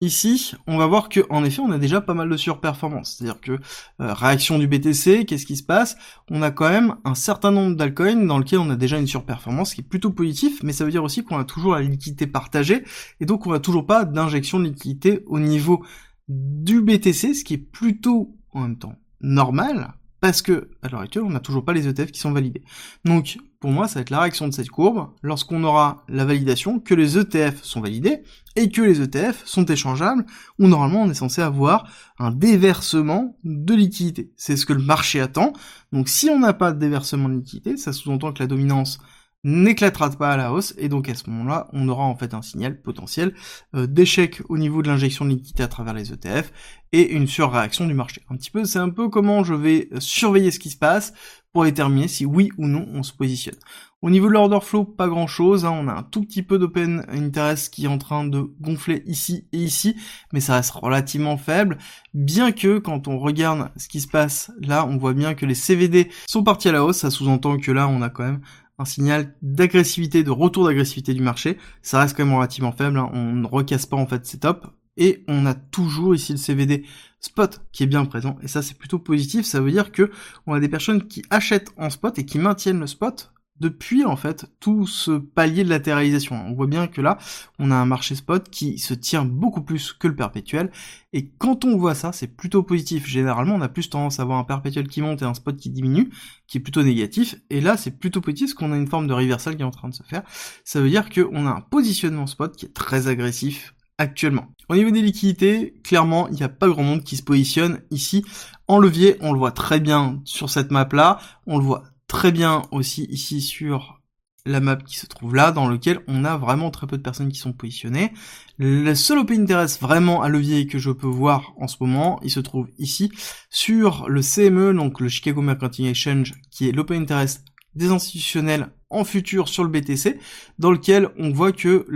Ici, 0.00 0.54
on 0.68 0.78
va 0.78 0.86
voir 0.86 1.08
que 1.08 1.20
en 1.28 1.42
effet, 1.42 1.60
on 1.60 1.72
a 1.72 1.78
déjà 1.78 2.00
pas 2.00 2.14
mal 2.14 2.28
de 2.28 2.36
surperformance. 2.36 3.16
C'est-à-dire 3.16 3.40
que 3.40 3.52
euh, 4.00 4.14
réaction 4.14 4.56
du 4.56 4.68
BTC, 4.68 5.24
qu'est-ce 5.24 5.44
qui 5.44 5.56
se 5.56 5.64
passe? 5.64 5.96
On 6.30 6.40
a 6.42 6.52
quand 6.52 6.68
même 6.68 6.94
un 7.04 7.16
certain 7.16 7.50
nombre 7.50 7.74
d'altcoins 7.74 8.24
dans 8.24 8.38
lequel 8.38 8.60
on 8.60 8.70
a 8.70 8.76
déjà 8.76 8.96
une 8.96 9.08
surperformance 9.08 9.74
qui 9.74 9.80
est 9.80 9.84
plutôt 9.84 10.12
positif, 10.12 10.62
mais 10.62 10.72
ça 10.72 10.84
veut 10.84 10.92
dire 10.92 11.02
aussi 11.02 11.24
qu'on 11.24 11.38
a 11.38 11.44
toujours 11.44 11.74
la 11.74 11.82
liquidité 11.82 12.28
partagée 12.28 12.84
et 13.18 13.26
donc 13.26 13.48
on 13.48 13.50
n'a 13.50 13.58
toujours 13.58 13.86
pas 13.86 14.04
d'injection 14.04 14.60
de 14.60 14.66
liquidité 14.66 15.24
au 15.26 15.40
niveau 15.40 15.84
du 16.28 16.80
BTC, 16.80 17.34
ce 17.34 17.42
qui 17.42 17.54
est 17.54 17.58
plutôt 17.58 18.36
en 18.52 18.60
même 18.60 18.78
temps 18.78 18.94
normal 19.20 19.94
parce 20.20 20.42
que 20.42 20.70
à 20.82 20.88
l'heure 20.88 21.00
actuelle, 21.00 21.24
on 21.24 21.30
n'a 21.30 21.40
toujours 21.40 21.64
pas 21.64 21.72
les 21.72 21.88
ETF 21.88 22.12
qui 22.12 22.20
sont 22.20 22.32
validés. 22.32 22.62
Donc, 23.04 23.38
pour 23.60 23.70
moi, 23.70 23.88
ça 23.88 23.96
va 23.96 24.00
être 24.02 24.10
la 24.10 24.20
réaction 24.20 24.46
de 24.46 24.54
cette 24.54 24.70
courbe 24.70 25.10
lorsqu'on 25.22 25.64
aura 25.64 26.04
la 26.08 26.24
validation 26.24 26.78
que 26.78 26.94
les 26.94 27.18
ETF 27.18 27.62
sont 27.62 27.80
validés 27.80 28.22
et 28.54 28.70
que 28.70 28.82
les 28.82 29.00
ETF 29.02 29.42
sont 29.44 29.64
échangeables, 29.64 30.24
où 30.60 30.68
normalement 30.68 31.02
on 31.02 31.10
est 31.10 31.14
censé 31.14 31.42
avoir 31.42 31.88
un 32.18 32.30
déversement 32.30 33.36
de 33.42 33.74
liquidité. 33.74 34.30
C'est 34.36 34.56
ce 34.56 34.64
que 34.64 34.72
le 34.72 34.82
marché 34.82 35.20
attend. 35.20 35.52
Donc, 35.92 36.08
si 36.08 36.30
on 36.30 36.38
n'a 36.38 36.52
pas 36.52 36.72
de 36.72 36.78
déversement 36.78 37.28
de 37.28 37.34
liquidité, 37.34 37.76
ça 37.76 37.92
sous-entend 37.92 38.32
que 38.32 38.42
la 38.42 38.46
dominance 38.46 39.00
n'éclatera 39.44 40.10
pas 40.10 40.32
à 40.32 40.36
la 40.36 40.52
hausse 40.52 40.74
et 40.78 40.88
donc 40.88 41.08
à 41.08 41.14
ce 41.14 41.30
moment-là 41.30 41.68
on 41.72 41.88
aura 41.88 42.02
en 42.02 42.16
fait 42.16 42.34
un 42.34 42.42
signal 42.42 42.80
potentiel 42.80 43.34
euh, 43.76 43.86
d'échec 43.86 44.42
au 44.48 44.58
niveau 44.58 44.82
de 44.82 44.88
l'injection 44.88 45.24
de 45.24 45.30
liquidité 45.30 45.62
à 45.62 45.68
travers 45.68 45.94
les 45.94 46.12
ETF 46.12 46.52
et 46.90 47.12
une 47.12 47.26
surréaction 47.26 47.86
du 47.86 47.94
marché. 47.94 48.22
Un 48.30 48.36
petit 48.36 48.50
peu, 48.50 48.64
c'est 48.64 48.78
un 48.78 48.90
peu 48.90 49.08
comment 49.08 49.44
je 49.44 49.54
vais 49.54 49.90
surveiller 49.98 50.50
ce 50.50 50.58
qui 50.58 50.70
se 50.70 50.76
passe 50.76 51.12
pour 51.52 51.64
déterminer 51.64 52.08
si 52.08 52.26
oui 52.26 52.50
ou 52.58 52.66
non 52.66 52.86
on 52.92 53.02
se 53.02 53.12
positionne. 53.12 53.58
Au 54.00 54.10
niveau 54.10 54.28
de 54.28 54.32
l'order 54.32 54.60
flow, 54.62 54.84
pas 54.84 55.08
grand 55.08 55.26
chose, 55.26 55.64
hein. 55.64 55.72
on 55.72 55.88
a 55.88 55.92
un 55.92 56.02
tout 56.04 56.22
petit 56.22 56.44
peu 56.44 56.58
d'open 56.58 57.04
interest 57.08 57.74
qui 57.74 57.86
est 57.86 57.88
en 57.88 57.98
train 57.98 58.24
de 58.24 58.48
gonfler 58.60 59.02
ici 59.06 59.48
et 59.52 59.58
ici, 59.58 59.96
mais 60.32 60.38
ça 60.38 60.54
reste 60.54 60.70
relativement 60.70 61.36
faible, 61.36 61.78
bien 62.14 62.52
que 62.52 62.78
quand 62.78 63.08
on 63.08 63.18
regarde 63.18 63.72
ce 63.76 63.88
qui 63.88 64.00
se 64.00 64.06
passe 64.06 64.52
là, 64.60 64.86
on 64.86 64.98
voit 64.98 65.14
bien 65.14 65.34
que 65.34 65.46
les 65.46 65.56
CVD 65.56 66.10
sont 66.28 66.44
partis 66.44 66.68
à 66.68 66.72
la 66.72 66.84
hausse, 66.84 66.98
ça 66.98 67.10
sous-entend 67.10 67.56
que 67.56 67.72
là 67.72 67.88
on 67.88 68.00
a 68.02 68.08
quand 68.08 68.24
même 68.24 68.40
un 68.78 68.84
signal 68.84 69.34
d'agressivité, 69.42 70.22
de 70.22 70.30
retour 70.30 70.66
d'agressivité 70.66 71.12
du 71.12 71.22
marché, 71.22 71.58
ça 71.82 71.98
reste 71.98 72.16
quand 72.16 72.24
même 72.24 72.36
relativement 72.36 72.70
faible, 72.70 72.98
hein. 72.98 73.10
on 73.12 73.32
ne 73.32 73.46
recasse 73.48 73.86
pas 73.86 73.96
en 73.96 74.06
fait 74.06 74.24
c'est 74.24 74.38
top, 74.38 74.68
et 74.98 75.24
on 75.28 75.46
a 75.46 75.54
toujours 75.54 76.14
ici 76.14 76.32
le 76.32 76.38
CVD 76.38 76.84
spot 77.20 77.62
qui 77.72 77.82
est 77.82 77.86
bien 77.86 78.04
présent 78.04 78.36
et 78.42 78.48
ça 78.48 78.62
c'est 78.62 78.76
plutôt 78.76 78.98
positif 78.98 79.46
ça 79.46 79.60
veut 79.60 79.70
dire 79.70 79.90
que 79.90 80.10
on 80.46 80.52
a 80.52 80.60
des 80.60 80.68
personnes 80.68 81.08
qui 81.08 81.22
achètent 81.30 81.72
en 81.76 81.90
spot 81.90 82.18
et 82.18 82.26
qui 82.26 82.38
maintiennent 82.38 82.80
le 82.80 82.86
spot 82.86 83.32
depuis 83.60 84.04
en 84.04 84.16
fait 84.16 84.46
tout 84.60 84.86
ce 84.86 85.12
palier 85.12 85.64
de 85.64 85.70
latéralisation. 85.70 86.36
On 86.46 86.54
voit 86.54 86.66
bien 86.66 86.86
que 86.86 87.00
là, 87.00 87.18
on 87.58 87.70
a 87.70 87.74
un 87.74 87.86
marché 87.86 88.14
spot 88.14 88.48
qui 88.50 88.78
se 88.78 88.94
tient 88.94 89.24
beaucoup 89.24 89.62
plus 89.62 89.92
que 89.92 90.08
le 90.08 90.14
perpétuel. 90.14 90.70
Et 91.12 91.30
quand 91.38 91.64
on 91.64 91.76
voit 91.76 91.94
ça, 91.94 92.12
c'est 92.12 92.28
plutôt 92.28 92.62
positif. 92.62 93.06
Généralement, 93.06 93.54
on 93.54 93.60
a 93.60 93.68
plus 93.68 93.90
tendance 93.90 94.20
à 94.20 94.22
avoir 94.22 94.38
un 94.38 94.44
perpétuel 94.44 94.88
qui 94.88 95.02
monte 95.02 95.22
et 95.22 95.24
un 95.24 95.34
spot 95.34 95.56
qui 95.56 95.70
diminue, 95.70 96.10
qui 96.46 96.58
est 96.58 96.60
plutôt 96.60 96.82
négatif. 96.82 97.36
Et 97.50 97.60
là, 97.60 97.76
c'est 97.76 97.98
plutôt 97.98 98.20
positif 98.20 98.54
parce 98.54 98.54
qu'on 98.54 98.72
a 98.72 98.76
une 98.76 98.88
forme 98.88 99.06
de 99.06 99.14
reversal 99.14 99.56
qui 99.56 99.62
est 99.62 99.66
en 99.66 99.70
train 99.70 99.88
de 99.88 99.94
se 99.94 100.02
faire. 100.02 100.22
Ça 100.64 100.80
veut 100.80 100.88
dire 100.88 101.08
qu'on 101.10 101.46
a 101.46 101.50
un 101.50 101.60
positionnement 101.60 102.26
spot 102.26 102.56
qui 102.56 102.66
est 102.66 102.74
très 102.74 103.08
agressif 103.08 103.74
actuellement. 103.98 104.48
Au 104.68 104.76
niveau 104.76 104.90
des 104.90 105.02
liquidités, 105.02 105.74
clairement, 105.82 106.28
il 106.28 106.34
n'y 106.34 106.42
a 106.42 106.48
pas 106.48 106.68
grand 106.68 106.82
monde 106.82 107.04
qui 107.04 107.16
se 107.16 107.22
positionne 107.22 107.80
ici. 107.90 108.24
En 108.66 108.78
levier, 108.78 109.16
on 109.20 109.32
le 109.32 109.38
voit 109.38 109.52
très 109.52 109.80
bien 109.80 110.20
sur 110.24 110.50
cette 110.50 110.70
map-là. 110.70 111.18
On 111.46 111.58
le 111.58 111.64
voit 111.64 111.84
très 112.06 112.32
bien 112.32 112.62
aussi 112.70 113.04
ici 113.10 113.40
sur 113.40 114.00
la 114.46 114.60
map 114.60 114.76
qui 114.76 114.96
se 114.96 115.06
trouve 115.06 115.34
là, 115.34 115.52
dans 115.52 115.68
lequel 115.68 116.00
on 116.06 116.24
a 116.24 116.36
vraiment 116.36 116.70
très 116.70 116.86
peu 116.86 116.96
de 116.96 117.02
personnes 117.02 117.30
qui 117.30 117.38
sont 117.38 117.52
positionnées. 117.52 118.12
Le 118.56 118.94
seul 118.94 119.18
open 119.18 119.42
interest 119.42 119.80
vraiment 119.80 120.22
à 120.22 120.28
levier 120.28 120.66
que 120.66 120.78
je 120.78 120.90
peux 120.90 121.06
voir 121.06 121.52
en 121.58 121.68
ce 121.68 121.76
moment, 121.80 122.18
il 122.22 122.30
se 122.30 122.40
trouve 122.40 122.68
ici, 122.78 123.12
sur 123.50 124.08
le 124.08 124.22
CME, 124.22 124.72
donc 124.72 125.00
le 125.00 125.08
Chicago 125.08 125.42
Mercantile 125.42 125.88
Exchange, 125.88 126.34
qui 126.50 126.68
est 126.68 126.72
l'open 126.72 127.02
interest 127.02 127.44
des 127.74 127.90
institutionnels 127.90 128.70
en 128.90 129.04
futur 129.04 129.48
sur 129.48 129.64
le 129.64 129.70
BTC, 129.70 130.18
dans 130.58 130.70
lequel 130.70 131.10
on 131.18 131.30
voit 131.30 131.52
que 131.52 131.86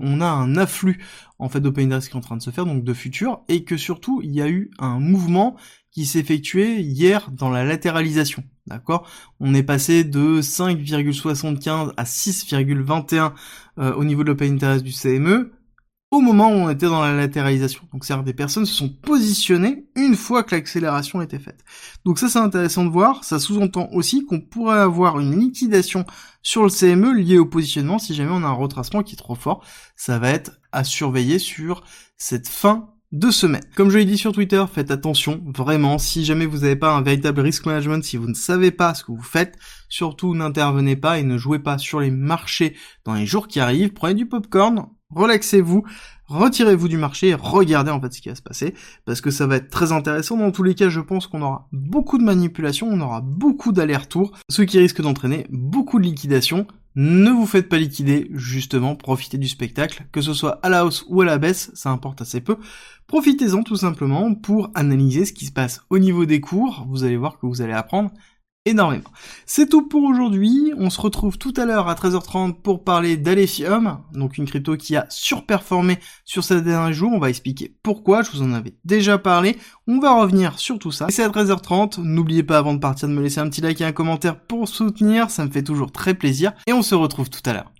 on 0.00 0.20
a 0.20 0.26
un 0.26 0.56
afflux 0.56 0.98
en 1.38 1.48
fait 1.48 1.60
d'open 1.60 1.86
interest 1.86 2.08
qui 2.08 2.14
est 2.14 2.18
en 2.18 2.20
train 2.20 2.36
de 2.36 2.42
se 2.42 2.50
faire, 2.50 2.66
donc 2.66 2.84
de 2.84 2.94
futur, 2.94 3.42
et 3.48 3.64
que 3.64 3.76
surtout 3.76 4.20
il 4.22 4.32
y 4.32 4.42
a 4.42 4.48
eu 4.48 4.70
un 4.78 4.98
mouvement 4.98 5.56
qui 5.90 6.04
s'est 6.04 6.18
effectué 6.18 6.80
hier 6.80 7.30
dans 7.30 7.48
la 7.48 7.64
latéralisation. 7.64 8.44
D'accord? 8.66 9.08
On 9.40 9.54
est 9.54 9.62
passé 9.62 10.04
de 10.04 10.40
5,75 10.42 11.92
à 11.96 12.04
6,21 12.04 13.32
euh, 13.78 13.94
au 13.94 14.04
niveau 14.04 14.22
de 14.22 14.28
l'open 14.28 14.54
interest 14.54 14.84
du 14.84 14.92
CME 14.92 15.55
au 16.10 16.20
moment 16.20 16.48
où 16.48 16.54
on 16.54 16.70
était 16.70 16.86
dans 16.86 17.02
la 17.02 17.12
latéralisation. 17.12 17.82
Donc 17.92 18.04
c'est-à-dire 18.04 18.24
des 18.24 18.32
personnes 18.32 18.66
se 18.66 18.74
sont 18.74 18.88
positionnées 18.88 19.86
une 19.96 20.14
fois 20.14 20.44
que 20.44 20.54
l'accélération 20.54 21.20
était 21.20 21.38
faite. 21.38 21.64
Donc 22.04 22.18
ça 22.18 22.28
c'est 22.28 22.38
intéressant 22.38 22.84
de 22.84 22.90
voir, 22.90 23.24
ça 23.24 23.38
sous-entend 23.38 23.88
aussi 23.92 24.24
qu'on 24.24 24.40
pourrait 24.40 24.78
avoir 24.78 25.18
une 25.18 25.38
liquidation 25.38 26.04
sur 26.42 26.62
le 26.62 26.70
CME 26.70 27.12
liée 27.12 27.38
au 27.38 27.46
positionnement 27.46 27.98
si 27.98 28.14
jamais 28.14 28.30
on 28.32 28.44
a 28.44 28.48
un 28.48 28.52
retracement 28.52 29.02
qui 29.02 29.14
est 29.14 29.18
trop 29.18 29.34
fort. 29.34 29.64
Ça 29.96 30.18
va 30.18 30.30
être 30.30 30.60
à 30.72 30.84
surveiller 30.84 31.38
sur 31.38 31.82
cette 32.16 32.48
fin 32.48 32.90
de 33.12 33.30
semaine. 33.30 33.62
Comme 33.76 33.90
je 33.90 33.98
l'ai 33.98 34.04
dit 34.04 34.18
sur 34.18 34.32
Twitter, 34.32 34.62
faites 34.72 34.90
attention, 34.90 35.42
vraiment, 35.46 35.98
si 35.98 36.24
jamais 36.24 36.44
vous 36.44 36.58
n'avez 36.58 36.76
pas 36.76 36.94
un 36.94 37.02
véritable 37.02 37.40
risk 37.40 37.66
management, 37.66 38.02
si 38.04 38.16
vous 38.16 38.28
ne 38.28 38.34
savez 38.34 38.70
pas 38.70 38.94
ce 38.94 39.04
que 39.04 39.12
vous 39.12 39.22
faites, 39.22 39.56
surtout 39.88 40.34
n'intervenez 40.34 40.96
pas 40.96 41.18
et 41.18 41.22
ne 41.22 41.38
jouez 41.38 41.60
pas 41.60 41.78
sur 41.78 42.00
les 42.00 42.10
marchés 42.10 42.76
dans 43.04 43.14
les 43.14 43.26
jours 43.26 43.48
qui 43.48 43.60
arrivent, 43.60 43.92
prenez 43.92 44.14
du 44.14 44.26
popcorn, 44.26 44.86
relaxez-vous, 45.14 45.84
retirez-vous 46.26 46.88
du 46.88 46.96
marché 46.96 47.34
regardez 47.34 47.90
en 47.90 48.00
fait 48.00 48.12
ce 48.12 48.20
qui 48.20 48.28
va 48.28 48.34
se 48.34 48.42
passer, 48.42 48.74
parce 49.04 49.20
que 49.20 49.30
ça 49.30 49.46
va 49.46 49.56
être 49.56 49.70
très 49.70 49.92
intéressant. 49.92 50.36
Dans 50.36 50.50
tous 50.50 50.62
les 50.62 50.74
cas, 50.74 50.88
je 50.88 51.00
pense 51.00 51.26
qu'on 51.26 51.42
aura 51.42 51.68
beaucoup 51.72 52.18
de 52.18 52.24
manipulation, 52.24 52.88
on 52.88 53.00
aura 53.00 53.20
beaucoup 53.20 53.72
d'allers-retours, 53.72 54.32
ce 54.50 54.62
qui 54.62 54.78
risque 54.78 55.00
d'entraîner 55.00 55.46
beaucoup 55.50 55.98
de 55.98 56.04
liquidation. 56.04 56.66
Ne 56.98 57.30
vous 57.30 57.44
faites 57.44 57.68
pas 57.68 57.76
liquider, 57.76 58.30
justement, 58.32 58.96
profitez 58.96 59.36
du 59.36 59.48
spectacle, 59.48 60.06
que 60.12 60.22
ce 60.22 60.32
soit 60.32 60.58
à 60.62 60.70
la 60.70 60.86
hausse 60.86 61.04
ou 61.08 61.20
à 61.20 61.26
la 61.26 61.36
baisse, 61.36 61.70
ça 61.74 61.90
importe 61.90 62.22
assez 62.22 62.40
peu. 62.40 62.56
Profitez-en 63.06 63.62
tout 63.62 63.76
simplement 63.76 64.34
pour 64.34 64.70
analyser 64.74 65.26
ce 65.26 65.34
qui 65.34 65.44
se 65.44 65.52
passe 65.52 65.82
au 65.90 65.98
niveau 65.98 66.24
des 66.24 66.40
cours, 66.40 66.86
vous 66.88 67.04
allez 67.04 67.18
voir 67.18 67.38
que 67.38 67.44
vous 67.44 67.60
allez 67.60 67.74
apprendre 67.74 68.12
énormément. 68.66 69.10
C'est 69.46 69.68
tout 69.68 69.88
pour 69.88 70.02
aujourd'hui. 70.02 70.72
On 70.76 70.90
se 70.90 71.00
retrouve 71.00 71.38
tout 71.38 71.54
à 71.56 71.64
l'heure 71.64 71.88
à 71.88 71.94
13h30 71.94 72.60
pour 72.60 72.84
parler 72.84 73.16
d'Alephium, 73.16 74.00
donc 74.12 74.36
une 74.36 74.44
crypto 74.44 74.76
qui 74.76 74.96
a 74.96 75.06
surperformé 75.08 75.98
sur 76.24 76.44
ces 76.44 76.60
derniers 76.60 76.92
jours. 76.92 77.12
On 77.14 77.18
va 77.18 77.30
expliquer 77.30 77.74
pourquoi, 77.82 78.22
je 78.22 78.30
vous 78.32 78.42
en 78.42 78.52
avais 78.52 78.74
déjà 78.84 79.16
parlé. 79.16 79.56
On 79.86 80.00
va 80.00 80.20
revenir 80.20 80.58
sur 80.58 80.78
tout 80.78 80.92
ça. 80.92 81.06
c'est 81.08 81.22
à 81.22 81.28
13h30. 81.28 82.02
N'oubliez 82.02 82.42
pas 82.42 82.58
avant 82.58 82.74
de 82.74 82.80
partir 82.80 83.08
de 83.08 83.14
me 83.14 83.22
laisser 83.22 83.40
un 83.40 83.48
petit 83.48 83.60
like 83.60 83.80
et 83.80 83.84
un 83.84 83.92
commentaire 83.92 84.38
pour 84.38 84.68
soutenir, 84.68 85.30
ça 85.30 85.46
me 85.46 85.50
fait 85.50 85.62
toujours 85.62 85.92
très 85.92 86.14
plaisir. 86.14 86.52
Et 86.66 86.72
on 86.72 86.82
se 86.82 86.94
retrouve 86.94 87.30
tout 87.30 87.42
à 87.48 87.52
l'heure. 87.52 87.72